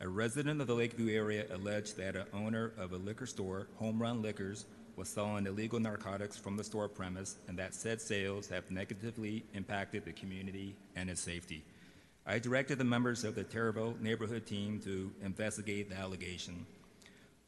A 0.00 0.08
resident 0.08 0.62
of 0.62 0.66
the 0.66 0.74
Lakeview 0.74 1.14
area 1.14 1.44
alleged 1.52 1.98
that 1.98 2.16
an 2.16 2.24
owner 2.32 2.72
of 2.78 2.92
a 2.92 2.96
liquor 2.96 3.26
store, 3.26 3.66
Home 3.76 4.00
Run 4.00 4.22
Liquors, 4.22 4.64
was 5.00 5.08
selling 5.08 5.46
illegal 5.46 5.80
narcotics 5.80 6.36
from 6.36 6.58
the 6.58 6.62
store 6.62 6.86
premise 6.86 7.36
and 7.48 7.58
that 7.58 7.74
said 7.74 8.02
sales 8.02 8.46
have 8.46 8.70
negatively 8.70 9.42
impacted 9.54 10.04
the 10.04 10.12
community 10.12 10.76
and 10.94 11.08
its 11.08 11.22
safety. 11.22 11.64
I 12.26 12.38
directed 12.38 12.76
the 12.76 12.84
members 12.84 13.24
of 13.24 13.34
the 13.34 13.42
Taraval 13.42 13.98
neighborhood 13.98 14.44
team 14.44 14.78
to 14.84 15.10
investigate 15.24 15.88
the 15.88 15.96
allegation. 15.96 16.66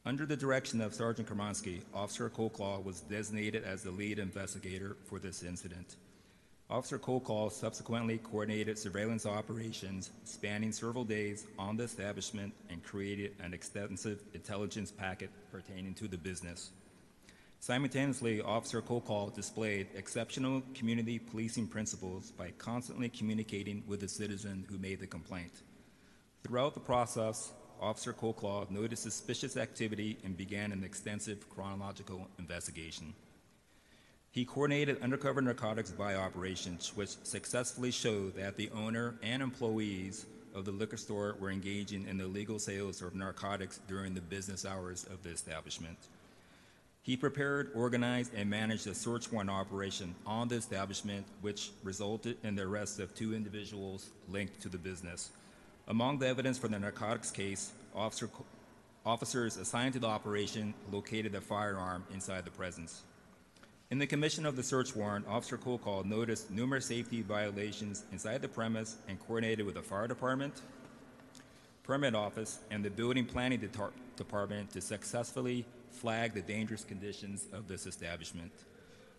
Under 0.06 0.24
the 0.24 0.34
direction 0.34 0.80
of 0.80 0.94
Sergeant 0.94 1.28
Kermonsky, 1.28 1.82
Officer 1.92 2.30
Colclaw 2.30 2.82
was 2.82 3.02
designated 3.02 3.64
as 3.64 3.82
the 3.82 3.90
lead 3.90 4.18
investigator 4.18 4.96
for 5.04 5.18
this 5.18 5.42
incident. 5.42 5.96
Officer 6.70 6.98
Colclaw 6.98 7.52
subsequently 7.52 8.16
coordinated 8.16 8.78
surveillance 8.78 9.26
operations 9.26 10.10
spanning 10.24 10.72
several 10.72 11.04
days 11.04 11.44
on 11.58 11.76
the 11.76 11.84
establishment 11.84 12.54
and 12.70 12.82
created 12.82 13.32
an 13.42 13.52
extensive 13.52 14.22
intelligence 14.32 14.90
packet 14.90 15.28
pertaining 15.52 15.92
to 15.92 16.08
the 16.08 16.16
business. 16.16 16.70
Simultaneously, 17.62 18.40
Officer 18.40 18.82
Colclaw 18.82 19.32
displayed 19.32 19.86
exceptional 19.94 20.64
community 20.74 21.20
policing 21.20 21.68
principles 21.68 22.32
by 22.32 22.50
constantly 22.58 23.08
communicating 23.08 23.84
with 23.86 24.00
the 24.00 24.08
citizen 24.08 24.66
who 24.68 24.78
made 24.78 24.98
the 24.98 25.06
complaint. 25.06 25.62
Throughout 26.42 26.74
the 26.74 26.80
process, 26.80 27.52
Officer 27.80 28.12
Colclaw 28.12 28.68
noted 28.68 28.98
suspicious 28.98 29.56
activity 29.56 30.18
and 30.24 30.36
began 30.36 30.72
an 30.72 30.82
extensive 30.82 31.48
chronological 31.50 32.26
investigation. 32.36 33.14
He 34.32 34.44
coordinated 34.44 35.00
undercover 35.00 35.40
narcotics 35.40 35.92
buy 35.92 36.16
operations, 36.16 36.90
which 36.96 37.10
successfully 37.22 37.92
showed 37.92 38.34
that 38.34 38.56
the 38.56 38.70
owner 38.70 39.14
and 39.22 39.40
employees 39.40 40.26
of 40.52 40.64
the 40.64 40.72
liquor 40.72 40.96
store 40.96 41.36
were 41.38 41.52
engaging 41.52 42.08
in 42.08 42.18
the 42.18 42.24
illegal 42.24 42.58
sales 42.58 43.00
of 43.02 43.14
narcotics 43.14 43.78
during 43.86 44.14
the 44.14 44.20
business 44.20 44.66
hours 44.66 45.04
of 45.04 45.22
the 45.22 45.30
establishment. 45.30 46.08
He 47.04 47.16
prepared, 47.16 47.72
organized, 47.74 48.32
and 48.32 48.48
managed 48.48 48.86
a 48.86 48.94
search 48.94 49.32
warrant 49.32 49.50
operation 49.50 50.14
on 50.24 50.46
the 50.46 50.54
establishment, 50.54 51.26
which 51.40 51.72
resulted 51.82 52.36
in 52.44 52.54
the 52.54 52.62
arrest 52.62 53.00
of 53.00 53.12
two 53.12 53.34
individuals 53.34 54.10
linked 54.28 54.62
to 54.62 54.68
the 54.68 54.78
business. 54.78 55.30
Among 55.88 56.20
the 56.20 56.28
evidence 56.28 56.58
for 56.58 56.68
the 56.68 56.78
narcotics 56.78 57.32
case, 57.32 57.72
officer, 57.92 58.30
officers 59.04 59.56
assigned 59.56 59.94
to 59.94 59.98
the 59.98 60.06
operation 60.06 60.74
located 60.92 61.34
a 61.34 61.40
firearm 61.40 62.04
inside 62.14 62.44
the 62.44 62.52
presence. 62.52 63.02
In 63.90 63.98
the 63.98 64.06
commission 64.06 64.46
of 64.46 64.54
the 64.54 64.62
search 64.62 64.94
warrant, 64.94 65.26
Officer 65.26 65.58
Colclaw 65.58 66.04
noticed 66.04 66.52
numerous 66.52 66.86
safety 66.86 67.20
violations 67.20 68.04
inside 68.12 68.42
the 68.42 68.48
premise 68.48 68.94
and 69.08 69.18
coordinated 69.18 69.66
with 69.66 69.74
the 69.74 69.82
fire 69.82 70.06
department, 70.06 70.54
permit 71.82 72.14
office, 72.14 72.60
and 72.70 72.84
the 72.84 72.90
building 72.90 73.26
planning 73.26 73.58
detar- 73.58 73.90
department 74.16 74.70
to 74.70 74.80
successfully 74.80 75.66
flag 75.92 76.34
the 76.34 76.40
dangerous 76.40 76.84
conditions 76.84 77.46
of 77.52 77.68
this 77.68 77.86
establishment. 77.86 78.52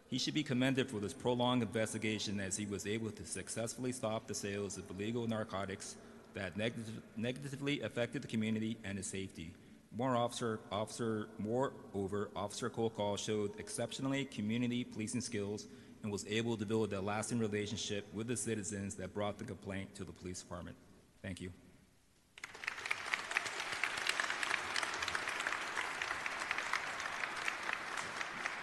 He 0.08 0.20
should 0.20 0.34
be 0.34 0.44
commended 0.44 0.90
for 0.90 1.00
this 1.00 1.14
prolonged 1.14 1.64
investigation 1.64 2.40
as 2.40 2.58
he 2.58 2.66
was 2.66 2.86
able 2.86 3.12
to 3.12 3.26
successfully 3.26 3.92
stop 3.92 4.28
the 4.28 4.36
sales 4.36 4.78
of 4.78 4.90
illegal 4.92 5.28
narcotics 5.28 5.96
that 6.34 6.58
negative- 6.58 7.02
negatively 7.16 7.82
affected 7.82 8.22
the 8.22 8.28
community 8.28 8.78
and 8.84 8.98
its 8.98 9.08
safety. 9.08 9.54
More 9.96 10.16
officer, 10.16 10.60
officer, 10.72 11.28
moreover, 11.38 12.30
Officer 12.36 12.70
Colclaw 12.70 13.18
showed 13.18 13.60
exceptionally 13.60 14.26
community 14.26 14.84
policing 14.84 15.22
skills 15.22 15.68
and 16.02 16.12
was 16.12 16.26
able 16.28 16.58
to 16.58 16.66
build 16.66 16.94
a 16.94 17.02
lasting 17.02 17.40
relationship 17.40 18.06
with 18.14 18.28
the 18.28 18.36
citizens 18.36 18.96
that 18.96 19.14
brought 19.14 19.38
the 19.38 19.46
complaint 19.46 19.94
to 19.96 20.04
the 20.04 20.12
police 20.12 20.42
department. 20.42 20.76
Thank 21.22 21.42
you. 21.42 21.52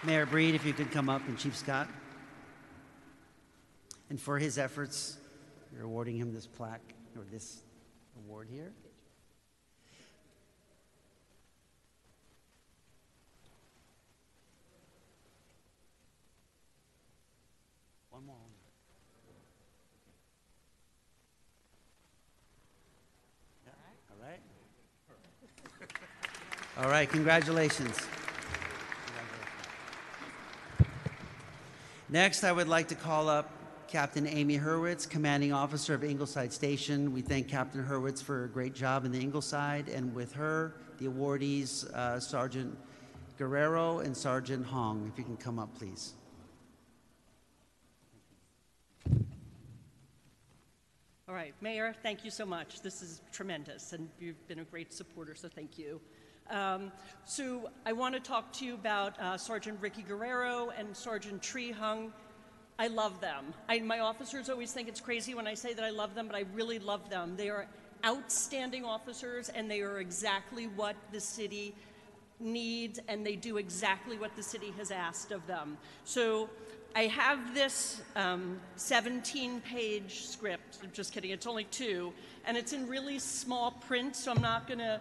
Mayor 0.03 0.25
Breed, 0.25 0.55
if 0.55 0.65
you 0.65 0.73
could 0.73 0.89
come 0.91 1.09
up, 1.09 1.21
and 1.27 1.37
Chief 1.37 1.55
Scott. 1.55 1.87
And 4.09 4.19
for 4.19 4.39
his 4.39 4.57
efforts, 4.57 5.17
you're 5.71 5.83
awarding 5.83 6.17
him 6.17 6.33
this 6.33 6.47
plaque 6.47 6.81
or 7.15 7.23
this 7.31 7.61
award 8.17 8.47
here. 8.51 8.73
One 18.09 18.25
more. 18.25 18.35
All 24.09 24.17
right. 24.19 24.39
All 26.83 26.89
right, 26.89 27.07
congratulations. 27.07 28.10
Next, 32.13 32.43
I 32.43 32.51
would 32.51 32.67
like 32.67 32.89
to 32.89 32.95
call 32.95 33.29
up 33.29 33.49
Captain 33.87 34.27
Amy 34.27 34.59
Hurwitz, 34.59 35.09
Commanding 35.09 35.53
Officer 35.53 35.93
of 35.93 36.03
Ingleside 36.03 36.51
Station. 36.51 37.13
We 37.13 37.21
thank 37.21 37.47
Captain 37.47 37.81
Hurwitz 37.81 38.21
for 38.21 38.43
a 38.43 38.49
great 38.49 38.73
job 38.73 39.05
in 39.05 39.13
the 39.13 39.19
Ingleside, 39.21 39.87
and 39.87 40.13
with 40.13 40.33
her, 40.33 40.75
the 40.97 41.05
awardees, 41.05 41.89
uh, 41.93 42.19
Sergeant 42.19 42.77
Guerrero 43.37 43.99
and 43.99 44.15
Sergeant 44.15 44.65
Hong. 44.65 45.09
If 45.09 45.17
you 45.17 45.23
can 45.23 45.37
come 45.37 45.57
up, 45.57 45.73
please. 45.73 46.11
All 51.29 51.33
right, 51.33 51.53
Mayor, 51.61 51.95
thank 52.03 52.25
you 52.25 52.29
so 52.29 52.45
much. 52.45 52.81
This 52.81 53.01
is 53.01 53.21
tremendous, 53.31 53.93
and 53.93 54.09
you've 54.19 54.45
been 54.49 54.59
a 54.59 54.65
great 54.65 54.91
supporter, 54.91 55.33
so 55.33 55.47
thank 55.47 55.77
you. 55.77 56.01
Um, 56.51 56.91
so 57.23 57.69
I 57.85 57.93
want 57.93 58.13
to 58.13 58.19
talk 58.19 58.51
to 58.53 58.65
you 58.65 58.73
about 58.73 59.17
uh, 59.19 59.37
Sergeant 59.37 59.79
Ricky 59.79 60.01
Guerrero 60.01 60.71
and 60.77 60.95
Sergeant 60.95 61.41
Tree 61.41 61.71
Hung. 61.71 62.11
I 62.77 62.87
love 62.87 63.21
them. 63.21 63.53
I, 63.69 63.79
my 63.79 63.99
officers 63.99 64.49
always 64.49 64.73
think 64.73 64.89
it's 64.89 64.99
crazy 64.99 65.33
when 65.33 65.47
I 65.47 65.53
say 65.53 65.73
that 65.73 65.85
I 65.85 65.91
love 65.91 66.13
them, 66.13 66.27
but 66.27 66.35
I 66.35 66.43
really 66.53 66.77
love 66.77 67.09
them. 67.09 67.35
They 67.37 67.49
are 67.49 67.67
outstanding 68.05 68.83
officers, 68.83 69.47
and 69.47 69.71
they 69.71 69.81
are 69.81 69.99
exactly 69.99 70.67
what 70.67 70.95
the 71.13 71.21
city 71.21 71.73
needs, 72.39 72.99
and 73.07 73.25
they 73.25 73.35
do 73.35 73.57
exactly 73.57 74.17
what 74.17 74.35
the 74.35 74.43
city 74.43 74.73
has 74.77 74.91
asked 74.91 75.31
of 75.31 75.45
them. 75.47 75.77
So 76.03 76.49
I 76.95 77.03
have 77.03 77.53
this 77.53 78.01
17 78.75 79.61
page 79.61 80.25
script. 80.25 80.79
I'm 80.83 80.91
just 80.91 81.13
kidding, 81.13 81.31
it's 81.31 81.47
only 81.47 81.65
two, 81.65 82.11
and 82.45 82.57
it's 82.57 82.73
in 82.73 82.87
really 82.87 83.19
small 83.19 83.71
print, 83.71 84.17
so 84.17 84.31
I'm 84.31 84.41
not 84.41 84.67
going 84.67 84.79
to. 84.79 84.99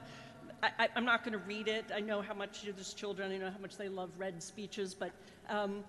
I, 0.63 0.89
am 0.97 1.05
not 1.05 1.25
going 1.25 1.33
to 1.33 1.45
read 1.47 1.69
it. 1.69 1.87
I 1.95 2.01
know 2.01 2.21
how 2.21 2.35
much 2.35 2.63
there's 2.63 2.93
children. 2.93 3.33
I 3.33 3.39
know 3.39 3.51
how 3.51 3.59
much 3.59 3.77
they 3.77 3.89
love 3.89 4.11
read 4.19 4.43
speeches, 4.43 4.95
but 4.95 5.11
um, 5.49 5.83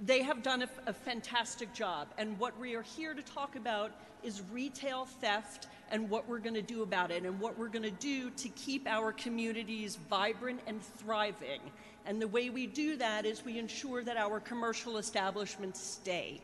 they 0.00 0.22
have 0.22 0.42
done 0.42 0.62
a, 0.62 0.68
a 0.86 0.92
fantastic 0.92 1.72
job. 1.72 2.08
And 2.18 2.38
what 2.38 2.58
we 2.58 2.74
are 2.74 2.82
here 2.82 3.14
to 3.14 3.22
talk 3.22 3.56
about 3.56 3.92
is 4.22 4.42
retail 4.52 5.04
theft 5.04 5.68
and 5.90 6.08
what 6.08 6.28
we're 6.28 6.38
going 6.38 6.54
to 6.54 6.62
do 6.62 6.82
about 6.82 7.10
it, 7.10 7.24
and 7.24 7.40
what 7.40 7.58
we're 7.58 7.68
going 7.68 7.82
to 7.82 7.90
do 7.90 8.30
to 8.30 8.48
keep 8.50 8.86
our 8.86 9.12
communities 9.12 9.96
vibrant 10.08 10.60
and 10.68 10.80
thriving. 10.80 11.60
And 12.06 12.22
the 12.22 12.28
way 12.28 12.48
we 12.48 12.66
do 12.66 12.96
that 12.96 13.26
is 13.26 13.44
we 13.44 13.58
ensure 13.58 14.04
that 14.04 14.16
our 14.16 14.38
commercial 14.38 14.98
establishments 14.98 15.80
stay. 15.80 16.40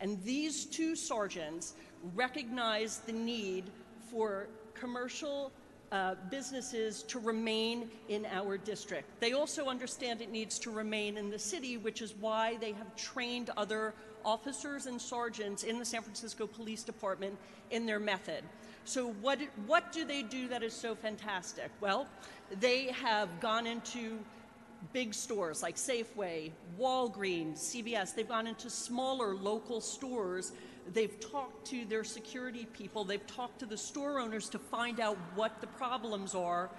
And 0.00 0.22
these 0.22 0.64
two 0.64 0.94
sergeants 0.94 1.74
recognize 2.14 2.98
the 2.98 3.12
need 3.12 3.64
for 4.10 4.46
commercial 4.74 5.50
uh, 5.94 6.16
businesses 6.28 7.04
to 7.04 7.20
remain 7.20 7.88
in 8.08 8.26
our 8.26 8.58
district. 8.58 9.08
They 9.20 9.32
also 9.32 9.66
understand 9.66 10.20
it 10.20 10.32
needs 10.32 10.58
to 10.58 10.72
remain 10.72 11.16
in 11.16 11.30
the 11.30 11.38
city, 11.38 11.76
which 11.76 12.02
is 12.02 12.14
why 12.18 12.56
they 12.60 12.72
have 12.72 12.96
trained 12.96 13.50
other 13.56 13.94
officers 14.24 14.86
and 14.86 15.00
sergeants 15.00 15.62
in 15.62 15.78
the 15.78 15.84
San 15.84 16.02
Francisco 16.02 16.48
Police 16.48 16.82
Department 16.82 17.38
in 17.70 17.86
their 17.86 18.00
method. 18.00 18.42
So, 18.84 19.12
what, 19.20 19.38
what 19.68 19.92
do 19.92 20.04
they 20.04 20.22
do 20.22 20.48
that 20.48 20.64
is 20.64 20.74
so 20.74 20.96
fantastic? 20.96 21.70
Well, 21.80 22.08
they 22.58 22.86
have 22.86 23.28
gone 23.38 23.64
into 23.64 24.18
big 24.92 25.14
stores 25.14 25.62
like 25.62 25.76
Safeway, 25.76 26.50
Walgreens, 26.76 27.58
CVS. 27.58 28.16
They've 28.16 28.28
gone 28.28 28.48
into 28.48 28.68
smaller 28.68 29.36
local 29.36 29.80
stores. 29.80 30.50
They've 30.92 31.18
talked 31.18 31.66
to 31.68 31.84
their 31.86 32.04
security 32.04 32.66
people. 32.72 33.04
They've 33.04 33.26
talked 33.26 33.58
to 33.60 33.66
the 33.66 33.76
store 33.76 34.20
owners 34.20 34.48
to 34.50 34.58
find 34.58 35.00
out 35.00 35.16
what 35.34 35.60
the 35.60 35.66
problems 35.66 36.34
are, 36.34 36.70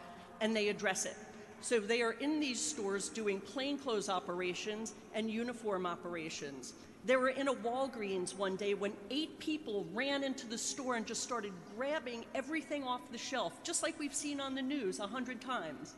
and 0.42 0.56
they 0.56 0.70
address 0.70 1.06
it. 1.06 1.16
So 1.62 1.80
they 1.80 2.02
are 2.02 2.12
in 2.14 2.40
these 2.40 2.62
stores 2.62 3.10
doing 3.10 3.40
plainclothes 3.40 4.10
operations 4.10 4.94
and 5.16 5.32
uniform 5.32 5.86
operations. 5.86 6.74
They 7.06 7.18
were 7.18 7.30
in 7.30 7.48
a 7.48 7.54
Walgreens 7.54 8.36
one 8.36 8.56
day 8.56 8.74
when 8.74 8.94
eight 9.12 9.38
people 9.40 9.86
ran 9.94 10.24
into 10.24 10.48
the 10.48 10.58
store 10.58 10.96
and 10.96 11.06
just 11.06 11.24
started 11.24 11.52
grabbing 11.76 12.26
everything 12.34 12.84
off 12.84 13.02
the 13.12 13.18
shelf, 13.18 13.54
just 13.64 13.84
like 13.84 14.00
we've 14.00 14.14
seen 14.14 14.40
on 14.40 14.56
the 14.56 14.62
news 14.62 15.00
a 15.00 15.08
hundred 15.08 15.40
times. 15.40 15.94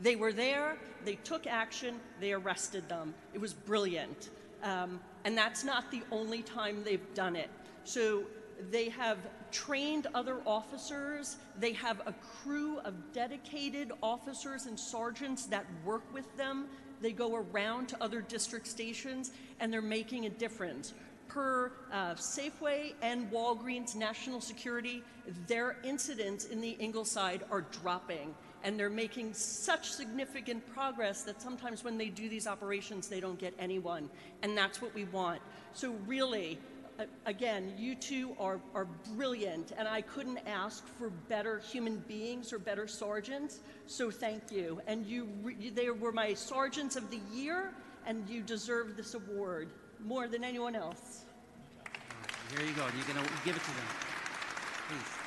They 0.00 0.16
were 0.16 0.32
there, 0.32 0.76
they 1.04 1.16
took 1.16 1.46
action, 1.46 1.96
they 2.20 2.32
arrested 2.32 2.88
them. 2.88 3.14
It 3.32 3.40
was 3.40 3.52
brilliant. 3.52 4.30
Um, 4.64 4.98
and 5.24 5.36
that's 5.36 5.62
not 5.62 5.90
the 5.90 6.02
only 6.10 6.42
time 6.42 6.82
they've 6.84 7.14
done 7.14 7.36
it. 7.36 7.50
So 7.84 8.24
they 8.70 8.88
have 8.88 9.18
trained 9.52 10.06
other 10.14 10.40
officers, 10.46 11.36
they 11.60 11.72
have 11.74 12.00
a 12.06 12.12
crew 12.12 12.78
of 12.80 12.94
dedicated 13.12 13.92
officers 14.02 14.66
and 14.66 14.78
sergeants 14.78 15.46
that 15.46 15.66
work 15.84 16.02
with 16.12 16.36
them. 16.36 16.66
They 17.00 17.12
go 17.12 17.36
around 17.36 17.88
to 17.88 18.02
other 18.02 18.22
district 18.22 18.66
stations 18.66 19.32
and 19.60 19.72
they're 19.72 19.82
making 19.82 20.26
a 20.26 20.30
difference. 20.30 20.94
Per 21.28 21.72
uh, 21.92 22.14
Safeway 22.14 22.94
and 23.02 23.30
Walgreens 23.30 23.94
National 23.94 24.40
Security, 24.40 25.02
their 25.46 25.76
incidents 25.84 26.46
in 26.46 26.60
the 26.60 26.70
Ingleside 26.70 27.42
are 27.50 27.62
dropping 27.82 28.34
and 28.64 28.80
they're 28.80 28.90
making 28.90 29.34
such 29.34 29.92
significant 29.92 30.66
progress 30.74 31.22
that 31.22 31.40
sometimes 31.40 31.84
when 31.84 31.98
they 31.98 32.08
do 32.08 32.28
these 32.28 32.46
operations, 32.46 33.08
they 33.08 33.20
don't 33.20 33.38
get 33.38 33.54
anyone. 33.58 34.08
And 34.42 34.56
that's 34.56 34.80
what 34.82 34.94
we 34.94 35.04
want. 35.04 35.40
So, 35.74 35.94
really, 36.06 36.58
again, 37.26 37.74
you 37.76 37.94
two 37.94 38.34
are, 38.40 38.58
are 38.74 38.86
brilliant, 39.14 39.72
and 39.76 39.86
I 39.86 40.00
couldn't 40.00 40.38
ask 40.46 40.86
for 40.98 41.10
better 41.28 41.58
human 41.58 41.98
beings 42.08 42.52
or 42.52 42.58
better 42.58 42.88
sergeants. 42.88 43.60
So, 43.86 44.10
thank 44.10 44.50
you. 44.50 44.80
And 44.86 45.04
you, 45.06 45.28
they 45.74 45.90
were 45.90 46.12
my 46.12 46.32
sergeants 46.34 46.96
of 46.96 47.10
the 47.10 47.20
year, 47.32 47.72
and 48.06 48.28
you 48.28 48.40
deserve 48.40 48.96
this 48.96 49.14
award 49.14 49.68
more 50.04 50.26
than 50.26 50.42
anyone 50.42 50.74
else. 50.74 51.24
Here 52.56 52.66
you 52.66 52.74
go. 52.74 52.86
You're 52.96 53.14
going 53.14 53.24
to 53.24 53.32
give 53.44 53.56
it 53.56 53.62
to 53.62 53.70
them. 53.70 53.86
Please. 54.88 55.20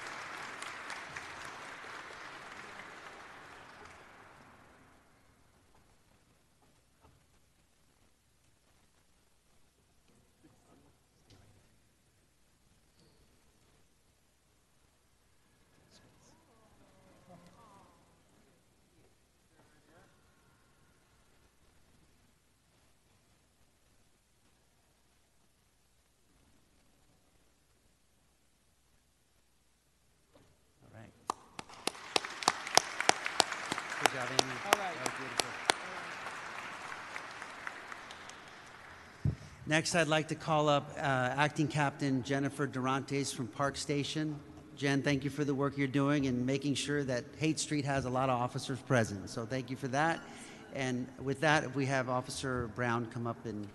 All 30.83 31.01
right. 31.01 31.11
Good 33.99 34.11
job, 34.13 34.27
Amy. 34.31 34.53
All 34.65 34.79
right. 34.79 34.95
That 34.95 35.03
was 35.03 35.13
beautiful. 35.17 35.51
Next, 39.69 39.95
I'd 39.95 40.07
like 40.07 40.29
to 40.29 40.35
call 40.35 40.69
up 40.69 40.89
uh, 40.97 41.01
Acting 41.01 41.67
Captain 41.67 42.23
Jennifer 42.23 42.65
Durantes 42.65 43.35
from 43.35 43.47
Park 43.47 43.75
Station. 43.75 44.39
Jen, 44.77 45.01
thank 45.01 45.25
you 45.25 45.29
for 45.29 45.43
the 45.43 45.53
work 45.53 45.77
you're 45.77 45.87
doing 45.87 46.27
and 46.27 46.45
making 46.45 46.75
sure 46.75 47.03
that 47.03 47.25
Haight 47.37 47.59
Street 47.59 47.83
has 47.83 48.05
a 48.05 48.09
lot 48.09 48.29
of 48.29 48.39
officers 48.39 48.79
present. 48.79 49.29
So 49.29 49.45
thank 49.45 49.69
you 49.69 49.75
for 49.75 49.89
that. 49.89 50.21
And 50.73 51.05
with 51.21 51.41
that, 51.41 51.65
if 51.65 51.75
we 51.75 51.85
have 51.87 52.07
Officer 52.07 52.69
Brown 52.75 53.07
come 53.07 53.27
up 53.27 53.45
and 53.45 53.67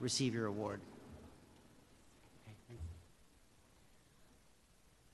receive 0.00 0.34
your 0.34 0.46
award. 0.46 0.82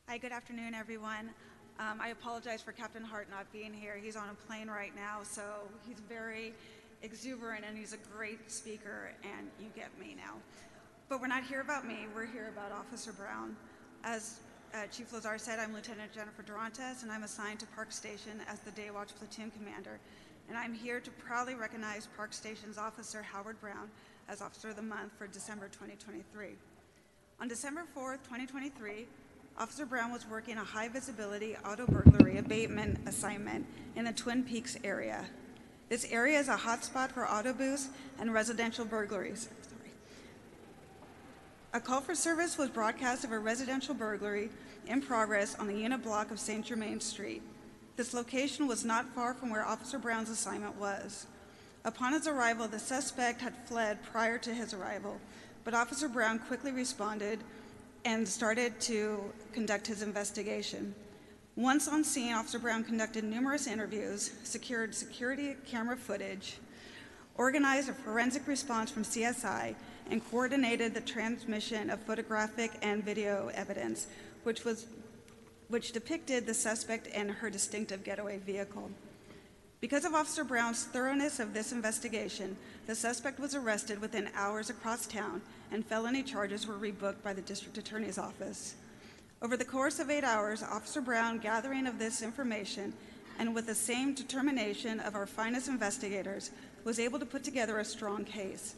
Hi, 0.08 0.18
good 0.18 0.32
afternoon, 0.32 0.74
everyone. 0.74 1.30
Um, 1.78 2.00
I 2.00 2.08
apologize 2.08 2.60
for 2.60 2.72
Captain 2.72 3.04
Hart 3.04 3.28
not 3.30 3.52
being 3.52 3.72
here. 3.72 4.00
He's 4.02 4.16
on 4.16 4.28
a 4.30 4.46
plane 4.48 4.66
right 4.66 4.96
now, 4.96 5.20
so 5.22 5.42
he's 5.86 6.00
very 6.08 6.54
exuberant 7.04 7.64
and 7.68 7.76
he's 7.76 7.92
a 7.92 7.98
great 8.16 8.50
speaker, 8.50 9.12
and 9.22 9.48
you 9.60 9.66
get 9.76 9.90
me 10.00 10.16
now. 10.16 10.34
But 11.08 11.20
we're 11.20 11.28
not 11.28 11.44
here 11.44 11.60
about 11.60 11.86
me, 11.86 12.06
we're 12.14 12.26
here 12.26 12.50
about 12.56 12.72
Officer 12.72 13.12
Brown. 13.12 13.54
As 14.02 14.40
uh, 14.74 14.86
Chief 14.90 15.12
Lazar 15.12 15.38
said, 15.38 15.58
I'm 15.60 15.74
Lieutenant 15.74 16.12
Jennifer 16.12 16.42
Durantes, 16.42 17.02
and 17.02 17.12
I'm 17.12 17.22
assigned 17.22 17.60
to 17.60 17.66
Park 17.66 17.92
Station 17.92 18.40
as 18.48 18.58
the 18.60 18.70
Day 18.72 18.90
Watch 18.90 19.14
Platoon 19.16 19.50
Commander. 19.50 20.00
And 20.48 20.58
I'm 20.58 20.74
here 20.74 21.00
to 21.00 21.10
proudly 21.10 21.54
recognize 21.54 22.08
Park 22.16 22.32
Station's 22.32 22.78
Officer 22.78 23.22
Howard 23.22 23.60
Brown 23.60 23.90
as 24.28 24.40
Officer 24.40 24.70
of 24.70 24.76
the 24.76 24.82
Month 24.82 25.12
for 25.18 25.26
December 25.26 25.68
2023. 25.68 26.48
On 27.40 27.48
December 27.48 27.84
4th, 27.96 28.22
2023, 28.24 29.06
Officer 29.58 29.86
Brown 29.86 30.10
was 30.10 30.26
working 30.28 30.56
a 30.56 30.64
high 30.64 30.88
visibility 30.88 31.56
auto 31.64 31.86
burglary 31.86 32.38
abatement 32.38 32.98
assignment 33.06 33.66
in 33.94 34.04
the 34.04 34.12
Twin 34.12 34.42
Peaks 34.42 34.76
area. 34.82 35.24
This 35.94 36.10
area 36.10 36.40
is 36.40 36.48
a 36.48 36.56
hotspot 36.56 37.12
for 37.12 37.24
auto 37.24 37.52
booths 37.52 37.88
and 38.18 38.34
residential 38.34 38.84
burglaries. 38.84 39.48
A 41.72 41.78
call 41.78 42.00
for 42.00 42.16
service 42.16 42.58
was 42.58 42.68
broadcast 42.68 43.22
of 43.22 43.30
a 43.30 43.38
residential 43.38 43.94
burglary 43.94 44.50
in 44.88 45.00
progress 45.00 45.54
on 45.54 45.68
the 45.68 45.76
unit 45.76 46.02
block 46.02 46.32
of 46.32 46.40
St. 46.40 46.66
Germain 46.66 46.98
Street. 46.98 47.42
This 47.94 48.12
location 48.12 48.66
was 48.66 48.84
not 48.84 49.14
far 49.14 49.34
from 49.34 49.50
where 49.50 49.64
Officer 49.64 50.00
Brown's 50.00 50.30
assignment 50.30 50.76
was. 50.80 51.28
Upon 51.84 52.12
his 52.12 52.26
arrival, 52.26 52.66
the 52.66 52.80
suspect 52.80 53.40
had 53.40 53.54
fled 53.64 54.02
prior 54.02 54.36
to 54.38 54.52
his 54.52 54.74
arrival, 54.74 55.20
but 55.62 55.74
Officer 55.74 56.08
Brown 56.08 56.40
quickly 56.40 56.72
responded 56.72 57.38
and 58.04 58.26
started 58.26 58.80
to 58.80 59.32
conduct 59.52 59.86
his 59.86 60.02
investigation. 60.02 60.92
Once 61.56 61.86
on 61.86 62.02
scene, 62.02 62.34
Officer 62.34 62.58
Brown 62.58 62.82
conducted 62.82 63.22
numerous 63.22 63.68
interviews, 63.68 64.32
secured 64.42 64.92
security 64.92 65.54
camera 65.64 65.96
footage, 65.96 66.56
organized 67.36 67.88
a 67.88 67.92
forensic 67.92 68.48
response 68.48 68.90
from 68.90 69.04
CSI, 69.04 69.76
and 70.10 70.28
coordinated 70.30 70.94
the 70.94 71.00
transmission 71.00 71.90
of 71.90 72.00
photographic 72.00 72.72
and 72.82 73.04
video 73.04 73.52
evidence, 73.54 74.08
which, 74.42 74.64
was, 74.64 74.86
which 75.68 75.92
depicted 75.92 76.44
the 76.44 76.54
suspect 76.54 77.08
and 77.14 77.30
her 77.30 77.50
distinctive 77.50 78.02
getaway 78.02 78.38
vehicle. 78.38 78.90
Because 79.80 80.04
of 80.04 80.12
Officer 80.12 80.42
Brown's 80.42 80.84
thoroughness 80.84 81.38
of 81.38 81.54
this 81.54 81.70
investigation, 81.70 82.56
the 82.86 82.96
suspect 82.96 83.38
was 83.38 83.54
arrested 83.54 84.00
within 84.00 84.28
hours 84.34 84.70
across 84.70 85.06
town, 85.06 85.40
and 85.70 85.86
felony 85.86 86.24
charges 86.24 86.66
were 86.66 86.74
rebooked 86.74 87.22
by 87.22 87.32
the 87.32 87.42
district 87.42 87.78
attorney's 87.78 88.18
office. 88.18 88.74
Over 89.44 89.58
the 89.58 89.64
course 89.66 89.98
of 89.98 90.08
eight 90.08 90.24
hours, 90.24 90.62
Officer 90.62 91.02
Brown, 91.02 91.36
gathering 91.36 91.86
of 91.86 91.98
this 91.98 92.22
information, 92.22 92.94
and 93.38 93.54
with 93.54 93.66
the 93.66 93.74
same 93.74 94.14
determination 94.14 95.00
of 95.00 95.14
our 95.14 95.26
finest 95.26 95.68
investigators, 95.68 96.50
was 96.82 96.98
able 96.98 97.18
to 97.18 97.26
put 97.26 97.44
together 97.44 97.78
a 97.78 97.84
strong 97.84 98.24
case. 98.24 98.74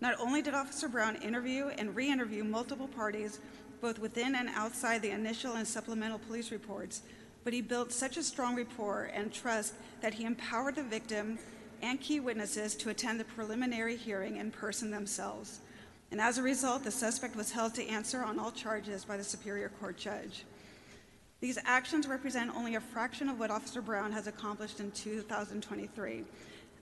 Not 0.00 0.18
only 0.18 0.42
did 0.42 0.54
Officer 0.54 0.88
Brown 0.88 1.14
interview 1.22 1.68
and 1.78 1.94
re 1.94 2.10
interview 2.10 2.42
multiple 2.42 2.88
parties, 2.88 3.38
both 3.80 4.00
within 4.00 4.34
and 4.34 4.48
outside 4.56 5.02
the 5.02 5.10
initial 5.10 5.52
and 5.52 5.68
supplemental 5.68 6.18
police 6.18 6.50
reports, 6.50 7.02
but 7.44 7.52
he 7.52 7.60
built 7.60 7.92
such 7.92 8.16
a 8.16 8.22
strong 8.24 8.56
rapport 8.56 9.12
and 9.14 9.32
trust 9.32 9.74
that 10.00 10.14
he 10.14 10.24
empowered 10.24 10.74
the 10.74 10.82
victim 10.82 11.38
and 11.80 12.00
key 12.00 12.18
witnesses 12.18 12.74
to 12.74 12.90
attend 12.90 13.20
the 13.20 13.24
preliminary 13.24 13.96
hearing 13.96 14.38
in 14.38 14.50
person 14.50 14.90
themselves. 14.90 15.60
And 16.10 16.20
as 16.20 16.38
a 16.38 16.42
result, 16.42 16.84
the 16.84 16.90
suspect 16.90 17.36
was 17.36 17.50
held 17.50 17.74
to 17.74 17.86
answer 17.86 18.22
on 18.22 18.38
all 18.38 18.50
charges 18.50 19.04
by 19.04 19.16
the 19.16 19.24
Superior 19.24 19.68
Court 19.80 19.96
judge. 19.96 20.44
These 21.40 21.58
actions 21.64 22.08
represent 22.08 22.54
only 22.56 22.74
a 22.74 22.80
fraction 22.80 23.28
of 23.28 23.38
what 23.38 23.50
Officer 23.50 23.80
Brown 23.80 24.10
has 24.12 24.26
accomplished 24.26 24.80
in 24.80 24.90
2023. 24.90 26.24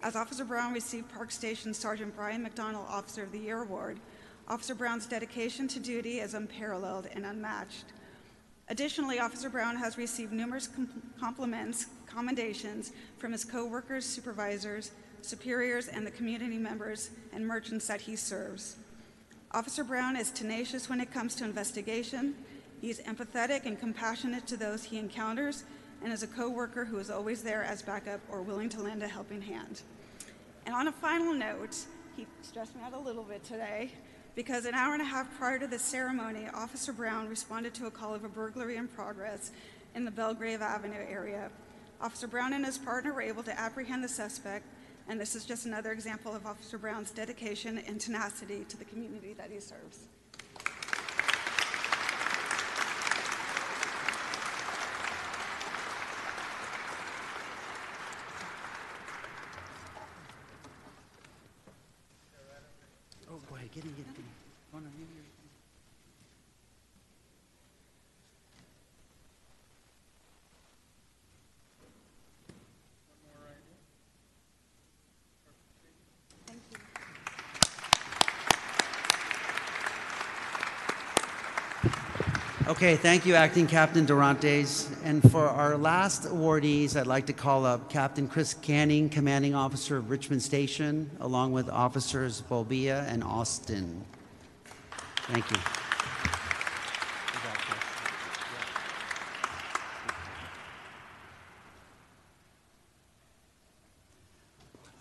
As 0.02 0.16
Officer 0.16 0.44
Brown 0.44 0.72
received 0.72 1.12
Park 1.12 1.30
Station 1.30 1.74
Sergeant 1.74 2.14
Brian 2.14 2.42
McDonald 2.42 2.86
Officer 2.88 3.22
of 3.22 3.32
the 3.32 3.38
Year 3.38 3.62
Award, 3.62 3.98
Officer 4.48 4.74
Brown's 4.74 5.06
dedication 5.06 5.66
to 5.68 5.80
duty 5.80 6.20
is 6.20 6.34
unparalleled 6.34 7.08
and 7.12 7.26
unmatched. 7.26 7.86
Additionally, 8.68 9.18
Officer 9.18 9.48
Brown 9.48 9.76
has 9.76 9.98
received 9.98 10.32
numerous 10.32 10.68
com- 10.68 10.88
compliments, 11.18 11.86
commendations 12.06 12.92
from 13.18 13.32
his 13.32 13.44
co-workers, 13.44 14.04
supervisors, 14.06 14.92
superiors, 15.20 15.88
and 15.88 16.06
the 16.06 16.10
community 16.10 16.58
members 16.58 17.10
and 17.32 17.46
merchants 17.46 17.86
that 17.88 18.00
he 18.00 18.16
serves. 18.16 18.76
Officer 19.52 19.84
Brown 19.84 20.16
is 20.16 20.30
tenacious 20.30 20.88
when 20.88 21.00
it 21.00 21.12
comes 21.12 21.34
to 21.36 21.44
investigation. 21.44 22.34
He 22.80 22.90
is 22.90 23.00
empathetic 23.00 23.64
and 23.64 23.78
compassionate 23.78 24.46
to 24.48 24.56
those 24.56 24.84
he 24.84 24.98
encounters, 24.98 25.64
and 26.02 26.12
is 26.12 26.22
a 26.22 26.26
co-worker 26.26 26.84
who 26.84 26.98
is 26.98 27.10
always 27.10 27.42
there 27.42 27.62
as 27.62 27.80
backup 27.80 28.20
or 28.30 28.42
willing 28.42 28.68
to 28.70 28.82
lend 28.82 29.02
a 29.02 29.08
helping 29.08 29.40
hand. 29.40 29.82
And 30.66 30.74
on 30.74 30.88
a 30.88 30.92
final 30.92 31.32
note, 31.32 31.76
he 32.16 32.26
stressed 32.42 32.74
me 32.74 32.82
out 32.82 32.92
a 32.92 32.98
little 32.98 33.22
bit 33.22 33.44
today 33.44 33.92
because 34.34 34.66
an 34.66 34.74
hour 34.74 34.92
and 34.92 35.00
a 35.00 35.06
half 35.06 35.34
prior 35.38 35.58
to 35.58 35.66
the 35.66 35.78
ceremony, 35.78 36.48
Officer 36.52 36.92
Brown 36.92 37.28
responded 37.28 37.72
to 37.74 37.86
a 37.86 37.90
call 37.90 38.14
of 38.14 38.24
a 38.24 38.28
burglary 38.28 38.76
in 38.76 38.88
progress 38.88 39.52
in 39.94 40.04
the 40.04 40.10
Belgrave 40.10 40.60
Avenue 40.60 41.04
area. 41.08 41.50
Officer 42.00 42.26
Brown 42.26 42.52
and 42.52 42.66
his 42.66 42.76
partner 42.76 43.14
were 43.14 43.22
able 43.22 43.42
to 43.44 43.58
apprehend 43.58 44.04
the 44.04 44.08
suspect, 44.08 44.66
and 45.08 45.20
this 45.20 45.34
is 45.34 45.44
just 45.44 45.66
another 45.66 45.92
example 45.92 46.34
of 46.34 46.46
Officer 46.46 46.78
Brown's 46.78 47.10
dedication 47.10 47.78
and 47.86 48.00
tenacity 48.00 48.64
to 48.68 48.76
the 48.76 48.84
community 48.84 49.34
that 49.34 49.50
he 49.50 49.60
serves. 49.60 50.08
Oh, 63.28 63.40
go 63.48 63.56
ahead, 63.56 63.70
get 63.72 63.84
in, 63.84 63.90
get 63.90 64.06
in. 64.06 64.24
Oh, 64.74 64.78
no, 64.78 64.88
Okay, 82.76 82.94
thank 82.94 83.24
you, 83.24 83.34
Acting 83.34 83.66
Captain 83.66 84.04
Durantes. 84.04 84.94
And 85.02 85.22
for 85.32 85.48
our 85.48 85.78
last 85.78 86.24
awardees, 86.24 86.94
I'd 86.94 87.06
like 87.06 87.24
to 87.24 87.32
call 87.32 87.64
up 87.64 87.88
Captain 87.88 88.28
Chris 88.28 88.52
Canning, 88.52 89.08
Commanding 89.08 89.54
Officer 89.54 89.96
of 89.96 90.10
Richmond 90.10 90.42
Station, 90.42 91.10
along 91.20 91.52
with 91.52 91.70
Officers 91.70 92.42
Bolbia 92.42 93.10
and 93.10 93.24
Austin. 93.24 94.04
Thank 95.22 95.50
you. 95.50 95.56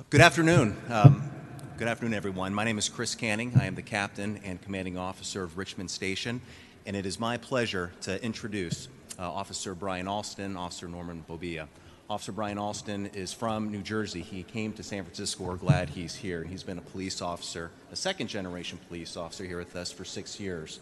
Good 0.09 0.21
afternoon. 0.21 0.77
Um, 0.88 1.29
good 1.77 1.89
afternoon, 1.89 2.13
everyone. 2.13 2.53
My 2.53 2.63
name 2.63 2.77
is 2.77 2.88
Chris 2.88 3.15
Canning. 3.15 3.51
I 3.59 3.65
am 3.65 3.75
the 3.75 3.81
captain 3.81 4.39
and 4.45 4.61
commanding 4.61 4.97
officer 4.97 5.43
of 5.43 5.57
Richmond 5.57 5.91
Station, 5.91 6.39
and 6.86 6.95
it 6.95 7.06
is 7.06 7.19
my 7.19 7.38
pleasure 7.38 7.91
to 8.02 8.24
introduce 8.24 8.88
uh, 9.17 9.24
Officer 9.24 9.74
Brian 9.74 10.08
Alston, 10.08 10.56
Officer 10.56 10.88
Norman 10.88 11.26
Bobia. 11.28 11.67
Officer 12.10 12.32
Brian 12.32 12.60
Alston 12.60 13.08
is 13.08 13.34
from 13.34 13.71
New 13.71 13.82
Jersey. 13.82 14.21
He 14.21 14.43
came 14.43 14.71
to 14.74 14.84
San 14.84 15.04
Francisco. 15.04 15.43
We're 15.45 15.56
glad 15.56 15.89
he's 15.89 16.15
here, 16.15 16.43
he's 16.43 16.62
been 16.63 16.78
a 16.78 16.82
police 16.82 17.21
officer, 17.21 17.71
a 17.91 17.95
second 17.95 18.28
generation 18.28 18.78
police 18.88 19.17
officer 19.17 19.43
here 19.43 19.58
with 19.58 19.76
us 19.76 19.91
for 19.91 20.06
six 20.06 20.39
years. 20.39 20.80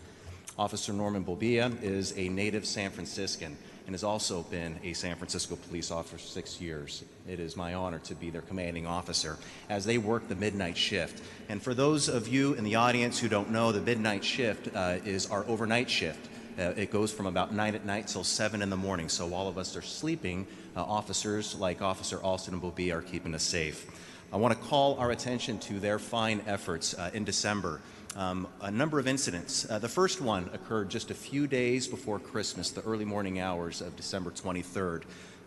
Officer 0.59 0.91
Norman 0.91 1.23
Bobia 1.23 1.81
is 1.81 2.13
a 2.17 2.27
native 2.27 2.65
San 2.65 2.91
Franciscan 2.91 3.57
and 3.85 3.93
has 3.93 4.03
also 4.03 4.43
been 4.43 4.79
a 4.83 4.93
San 4.93 5.15
Francisco 5.15 5.55
police 5.55 5.91
officer 5.91 6.17
for 6.17 6.23
six 6.23 6.61
years. 6.61 7.03
It 7.27 7.39
is 7.39 7.57
my 7.57 7.73
honor 7.73 7.99
to 7.99 8.15
be 8.15 8.29
their 8.29 8.41
commanding 8.41 8.87
officer 8.87 9.37
as 9.69 9.85
they 9.85 9.97
work 9.97 10.27
the 10.27 10.35
midnight 10.35 10.77
shift. 10.77 11.21
And 11.49 11.61
for 11.61 11.73
those 11.73 12.07
of 12.07 12.27
you 12.27 12.53
in 12.53 12.63
the 12.63 12.75
audience 12.75 13.19
who 13.19 13.27
don't 13.27 13.51
know, 13.51 13.71
the 13.71 13.81
midnight 13.81 14.23
shift 14.23 14.73
uh, 14.75 14.97
is 15.05 15.29
our 15.29 15.45
overnight 15.47 15.89
shift. 15.89 16.29
Uh, 16.57 16.73
it 16.77 16.91
goes 16.91 17.11
from 17.11 17.25
about 17.25 17.53
9 17.53 17.75
at 17.75 17.85
night 17.85 18.07
till 18.07 18.23
7 18.23 18.61
in 18.61 18.69
the 18.69 18.77
morning. 18.77 19.09
So 19.09 19.33
all 19.33 19.47
of 19.47 19.57
us 19.57 19.75
are 19.75 19.81
sleeping, 19.81 20.45
uh, 20.75 20.83
officers 20.83 21.55
like 21.55 21.81
Officer 21.81 22.21
Alston 22.21 22.53
and 22.53 22.63
Bobie 22.63 22.93
are 22.93 23.01
keeping 23.01 23.33
us 23.33 23.43
safe. 23.43 23.89
I 24.31 24.37
want 24.37 24.59
to 24.59 24.67
call 24.67 24.97
our 24.97 25.11
attention 25.11 25.59
to 25.59 25.79
their 25.79 25.99
fine 25.99 26.41
efforts 26.47 26.93
uh, 26.95 27.11
in 27.13 27.23
December 27.23 27.81
um, 28.15 28.47
a 28.61 28.71
number 28.71 28.99
of 28.99 29.07
incidents. 29.07 29.69
Uh, 29.69 29.79
the 29.79 29.89
first 29.89 30.21
one 30.21 30.49
occurred 30.53 30.89
just 30.89 31.11
a 31.11 31.15
few 31.15 31.47
days 31.47 31.87
before 31.87 32.19
Christmas, 32.19 32.71
the 32.71 32.81
early 32.83 33.05
morning 33.05 33.39
hours 33.39 33.81
of 33.81 33.95
December 33.95 34.31
23rd. 34.31 35.03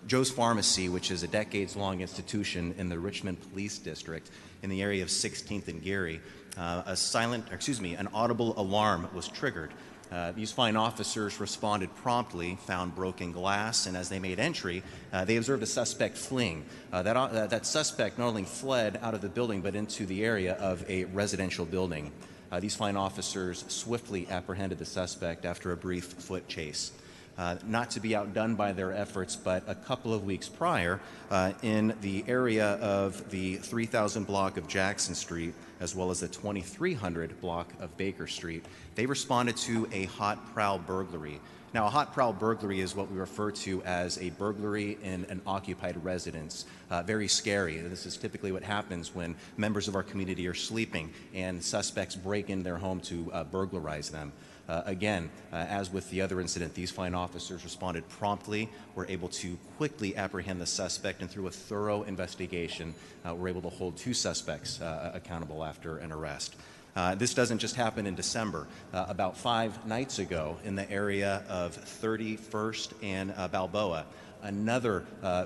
Joe's 0.07 0.31
Pharmacy, 0.31 0.89
which 0.89 1.11
is 1.11 1.23
a 1.23 1.29
decades 1.29 1.75
long 1.75 2.01
institution 2.01 2.75
in 2.79 2.89
the 2.89 2.99
Richmond 2.99 3.39
Police 3.51 3.79
District 3.79 4.31
in 4.63 4.71
the 4.71 4.83
area 4.83 5.03
of 5.03 5.09
16th 5.09 5.69
and 5.69 5.83
Geary, 5.83 6.21
uh, 6.57 6.83
a 6.87 6.97
silent, 6.97 7.47
excuse 7.53 7.81
me, 7.81 7.95
an 7.95 8.09
audible 8.15 8.59
alarm 8.59 9.09
was 9.15 9.29
triggered. 9.29 9.73
Uh, 10.11 10.31
these 10.33 10.53
fine 10.53 10.77
officers 10.77 11.41
responded 11.41 11.93
promptly, 11.97 12.57
found 12.67 12.95
broken 12.95 13.33
glass, 13.33 13.87
and 13.87 13.97
as 13.97 14.09
they 14.09 14.21
made 14.21 14.39
entry, 14.39 14.83
uh, 15.13 15.25
they 15.25 15.37
observed 15.37 15.63
a 15.63 15.67
suspect 15.67 16.17
fleeing. 16.17 16.65
Uh, 16.93 17.03
that, 17.03 17.17
uh, 17.17 17.47
that 17.49 17.67
suspect 17.67 18.17
not 18.17 18.29
only 18.29 18.45
fled 18.45 18.99
out 19.03 19.15
of 19.15 19.21
the 19.21 19.29
building, 19.29 19.61
but 19.61 19.75
into 19.75 20.07
the 20.07 20.25
area 20.25 20.55
of 20.55 20.89
a 20.89 21.05
residential 21.07 21.65
building. 21.65 22.13
Uh, 22.51 22.61
these 22.61 22.77
fine 22.77 22.97
officers 22.97 23.65
swiftly 23.69 24.29
apprehended 24.31 24.79
the 24.79 24.85
suspect 24.85 25.45
after 25.45 25.73
a 25.73 25.77
brief 25.77 26.05
foot 26.05 26.47
chase. 26.49 26.93
Uh, 27.39 27.57
not 27.67 27.91
to 27.91 28.01
be 28.01 28.17
outdone 28.17 28.55
by 28.55 28.73
their 28.73 28.95
efforts, 28.95 29.37
but 29.37 29.63
a 29.67 29.75
couple 29.75 30.15
of 30.15 30.25
weeks 30.25 30.49
prior, 30.49 30.99
uh, 31.31 31.53
in 31.63 31.95
the 32.01 32.25
area 32.27 32.75
of 32.77 33.31
the 33.31 33.57
3000 33.57 34.27
block 34.27 34.57
of 34.57 34.67
Jackson 34.67 35.15
Street, 35.15 35.53
as 35.81 35.95
well 35.95 36.11
as 36.11 36.21
the 36.21 36.29
2300 36.29 37.39
block 37.43 37.71
of 37.79 37.95
Baker 37.99 38.27
Street, 38.27 38.65
they 38.95 39.05
responded 39.05 39.57
to 39.59 39.87
a 39.93 40.05
hot 40.07 40.55
prowl 40.55 40.79
burglary. 40.79 41.39
Now, 41.77 41.89
a 41.89 41.91
hot 41.91 42.15
prowl 42.15 42.33
burglary 42.33 42.81
is 42.81 42.97
what 42.97 43.11
we 43.11 43.19
refer 43.19 43.51
to 43.51 43.83
as 43.83 44.17
a 44.17 44.31
burglary 44.31 44.97
in 45.03 45.27
an 45.27 45.43
occupied 45.47 46.03
residence. 46.03 46.65
Uh, 46.89 47.03
very 47.03 47.29
scary. 47.29 47.77
This 47.77 48.07
is 48.07 48.17
typically 48.17 48.51
what 48.51 48.63
happens 48.63 49.15
when 49.15 49.35
members 49.59 49.87
of 49.87 49.95
our 49.95 50.03
community 50.03 50.49
are 50.49 50.55
sleeping 50.55 51.13
and 51.35 51.63
suspects 51.63 52.17
break 52.17 52.49
in 52.49 52.63
their 52.63 52.79
home 52.79 53.01
to 53.01 53.31
uh, 53.31 53.45
burglarize 53.45 54.09
them. 54.09 54.33
Uh, 54.67 54.85
again, 54.87 55.29
uh, 55.53 55.57
as 55.57 55.93
with 55.93 56.09
the 56.09 56.23
other 56.23 56.41
incident, 56.41 56.73
these 56.73 56.91
fine 56.91 57.15
officers 57.15 57.63
responded 57.63 58.09
promptly, 58.09 58.71
were 58.95 59.07
able 59.11 59.29
to 59.29 59.59
quickly 59.77 60.17
apprehend 60.17 60.59
the 60.59 60.67
suspect, 60.67 61.21
and 61.21 61.31
through 61.31 61.47
a 61.47 61.51
thorough 61.51 62.05
investigation, 62.05 62.95
uh, 63.29 63.35
were 63.35 63.49
able 63.49 63.61
to 63.61 63.69
hold 63.69 63.99
two 63.99 64.15
suspects 64.15 64.81
uh, 64.81 65.11
accountable 65.13 65.63
after 65.63 65.99
an 65.99 66.11
arrest. 66.11 66.57
Uh, 66.97 67.15
this 67.15 67.35
doesn't 67.35 67.59
just 67.59 67.77
happen 67.77 68.07
in 68.07 68.15
December. 68.15 68.67
Uh, 68.93 69.05
about 69.09 69.37
five 69.37 69.87
nights 69.87 70.19
ago, 70.19 70.57
in 70.65 70.75
the 70.75 70.91
area 70.91 71.43
of 71.49 71.77
31st 71.77 72.93
and 73.03 73.35
uh, 73.37 73.47
Balboa, 73.49 74.07
another 74.43 75.05
uh, 75.23 75.45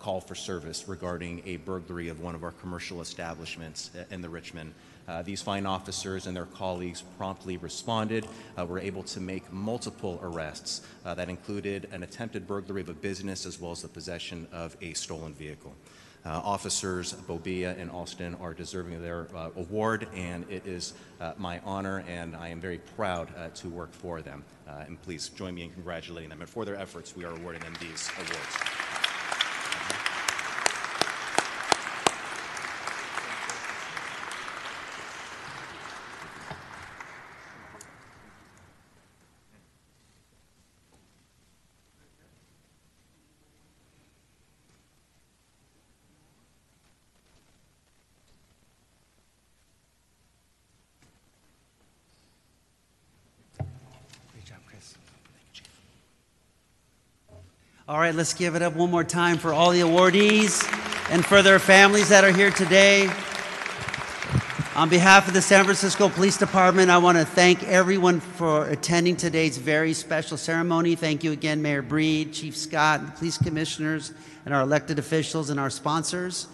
call 0.00 0.20
for 0.20 0.34
service 0.34 0.88
regarding 0.88 1.42
a 1.46 1.58
burglary 1.58 2.08
of 2.08 2.20
one 2.20 2.34
of 2.34 2.42
our 2.42 2.52
commercial 2.52 3.00
establishments 3.00 3.90
uh, 3.96 4.02
in 4.10 4.20
the 4.20 4.28
Richmond. 4.28 4.74
Uh, 5.06 5.22
these 5.22 5.42
fine 5.42 5.66
officers 5.66 6.26
and 6.26 6.36
their 6.36 6.46
colleagues 6.46 7.02
promptly 7.18 7.56
responded. 7.58 8.26
Uh, 8.58 8.64
were 8.64 8.78
able 8.78 9.02
to 9.02 9.20
make 9.20 9.52
multiple 9.52 10.18
arrests 10.22 10.82
uh, 11.04 11.14
that 11.14 11.28
included 11.28 11.88
an 11.92 12.02
attempted 12.02 12.46
burglary 12.46 12.80
of 12.80 12.88
a 12.88 12.94
business 12.94 13.46
as 13.46 13.60
well 13.60 13.72
as 13.72 13.82
the 13.82 13.88
possession 13.88 14.48
of 14.52 14.76
a 14.80 14.92
stolen 14.94 15.34
vehicle. 15.34 15.74
Uh, 16.24 16.28
officers 16.44 17.14
Bobia 17.26 17.78
and 17.80 17.90
Alston 17.90 18.34
are 18.36 18.52
deserving 18.52 18.94
of 18.94 19.02
their 19.02 19.26
uh, 19.34 19.48
award, 19.56 20.06
and 20.14 20.44
it 20.50 20.66
is 20.66 20.92
uh, 21.20 21.32
my 21.38 21.60
honor, 21.64 22.04
and 22.06 22.36
I 22.36 22.48
am 22.48 22.60
very 22.60 22.78
proud 22.96 23.34
uh, 23.36 23.48
to 23.48 23.68
work 23.68 23.92
for 23.92 24.20
them. 24.20 24.44
Uh, 24.68 24.84
and 24.86 25.00
please 25.00 25.30
join 25.30 25.54
me 25.54 25.62
in 25.64 25.70
congratulating 25.70 26.28
them. 26.28 26.40
And 26.40 26.50
for 26.50 26.64
their 26.66 26.76
efforts, 26.76 27.16
we 27.16 27.24
are 27.24 27.34
awarding 27.34 27.62
them 27.62 27.74
these 27.80 28.10
awards. 28.16 28.56
Great 54.32 54.44
job, 54.44 54.58
Chris. 54.66 54.94
All 57.90 57.98
right, 57.98 58.14
let's 58.14 58.34
give 58.34 58.54
it 58.54 58.62
up 58.62 58.76
one 58.76 58.88
more 58.88 59.02
time 59.02 59.36
for 59.36 59.52
all 59.52 59.72
the 59.72 59.80
awardees 59.80 60.62
and 61.10 61.26
for 61.26 61.42
their 61.42 61.58
families 61.58 62.10
that 62.10 62.22
are 62.22 62.30
here 62.30 62.52
today. 62.52 63.10
On 64.76 64.88
behalf 64.88 65.26
of 65.26 65.34
the 65.34 65.42
San 65.42 65.64
Francisco 65.64 66.08
Police 66.08 66.36
Department, 66.36 66.88
I 66.88 66.98
want 66.98 67.18
to 67.18 67.24
thank 67.24 67.64
everyone 67.64 68.20
for 68.20 68.68
attending 68.68 69.16
today's 69.16 69.58
very 69.58 69.92
special 69.92 70.36
ceremony. 70.36 70.94
Thank 70.94 71.24
you 71.24 71.32
again, 71.32 71.62
Mayor 71.62 71.82
Breed, 71.82 72.32
Chief 72.32 72.56
Scott, 72.56 73.04
the 73.04 73.10
police 73.10 73.36
commissioners, 73.36 74.12
and 74.44 74.54
our 74.54 74.60
elected 74.60 75.00
officials 75.00 75.50
and 75.50 75.58
our 75.58 75.68
sponsors. 75.68 76.46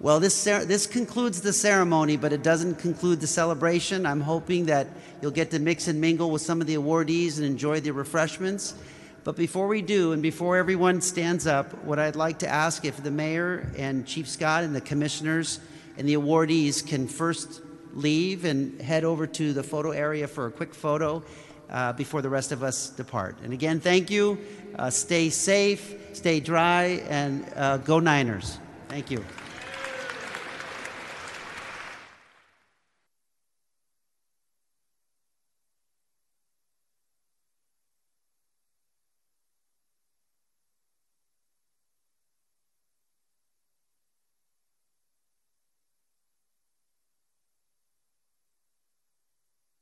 Well, 0.00 0.18
this, 0.18 0.42
this 0.42 0.88
concludes 0.88 1.40
the 1.40 1.52
ceremony, 1.52 2.16
but 2.16 2.32
it 2.32 2.42
doesn't 2.42 2.80
conclude 2.80 3.20
the 3.20 3.28
celebration. 3.28 4.06
I'm 4.06 4.22
hoping 4.22 4.66
that 4.66 4.88
you'll 5.22 5.30
get 5.30 5.52
to 5.52 5.60
mix 5.60 5.86
and 5.86 6.00
mingle 6.00 6.32
with 6.32 6.42
some 6.42 6.60
of 6.60 6.66
the 6.66 6.74
awardees 6.74 7.36
and 7.36 7.46
enjoy 7.46 7.78
the 7.78 7.92
refreshments. 7.92 8.74
But 9.22 9.36
before 9.36 9.68
we 9.68 9.82
do, 9.82 10.12
and 10.12 10.22
before 10.22 10.56
everyone 10.56 11.02
stands 11.02 11.46
up, 11.46 11.84
what 11.84 11.98
I'd 11.98 12.16
like 12.16 12.38
to 12.38 12.48
ask 12.48 12.84
if 12.84 13.02
the 13.02 13.10
mayor 13.10 13.70
and 13.76 14.06
Chief 14.06 14.26
Scott 14.26 14.64
and 14.64 14.74
the 14.74 14.80
commissioners 14.80 15.60
and 15.98 16.08
the 16.08 16.14
awardees 16.14 16.86
can 16.86 17.06
first 17.06 17.60
leave 17.92 18.44
and 18.46 18.80
head 18.80 19.04
over 19.04 19.26
to 19.26 19.52
the 19.52 19.62
photo 19.62 19.90
area 19.90 20.26
for 20.26 20.46
a 20.46 20.50
quick 20.50 20.74
photo 20.74 21.22
uh, 21.68 21.92
before 21.92 22.22
the 22.22 22.30
rest 22.30 22.50
of 22.50 22.62
us 22.62 22.88
depart. 22.90 23.36
And 23.44 23.52
again, 23.52 23.78
thank 23.80 24.10
you. 24.10 24.38
Uh, 24.78 24.88
stay 24.88 25.28
safe, 25.28 25.94
stay 26.14 26.40
dry, 26.40 27.02
and 27.08 27.46
uh, 27.56 27.76
go 27.78 28.00
Niners. 28.00 28.58
Thank 28.88 29.10
you. 29.10 29.22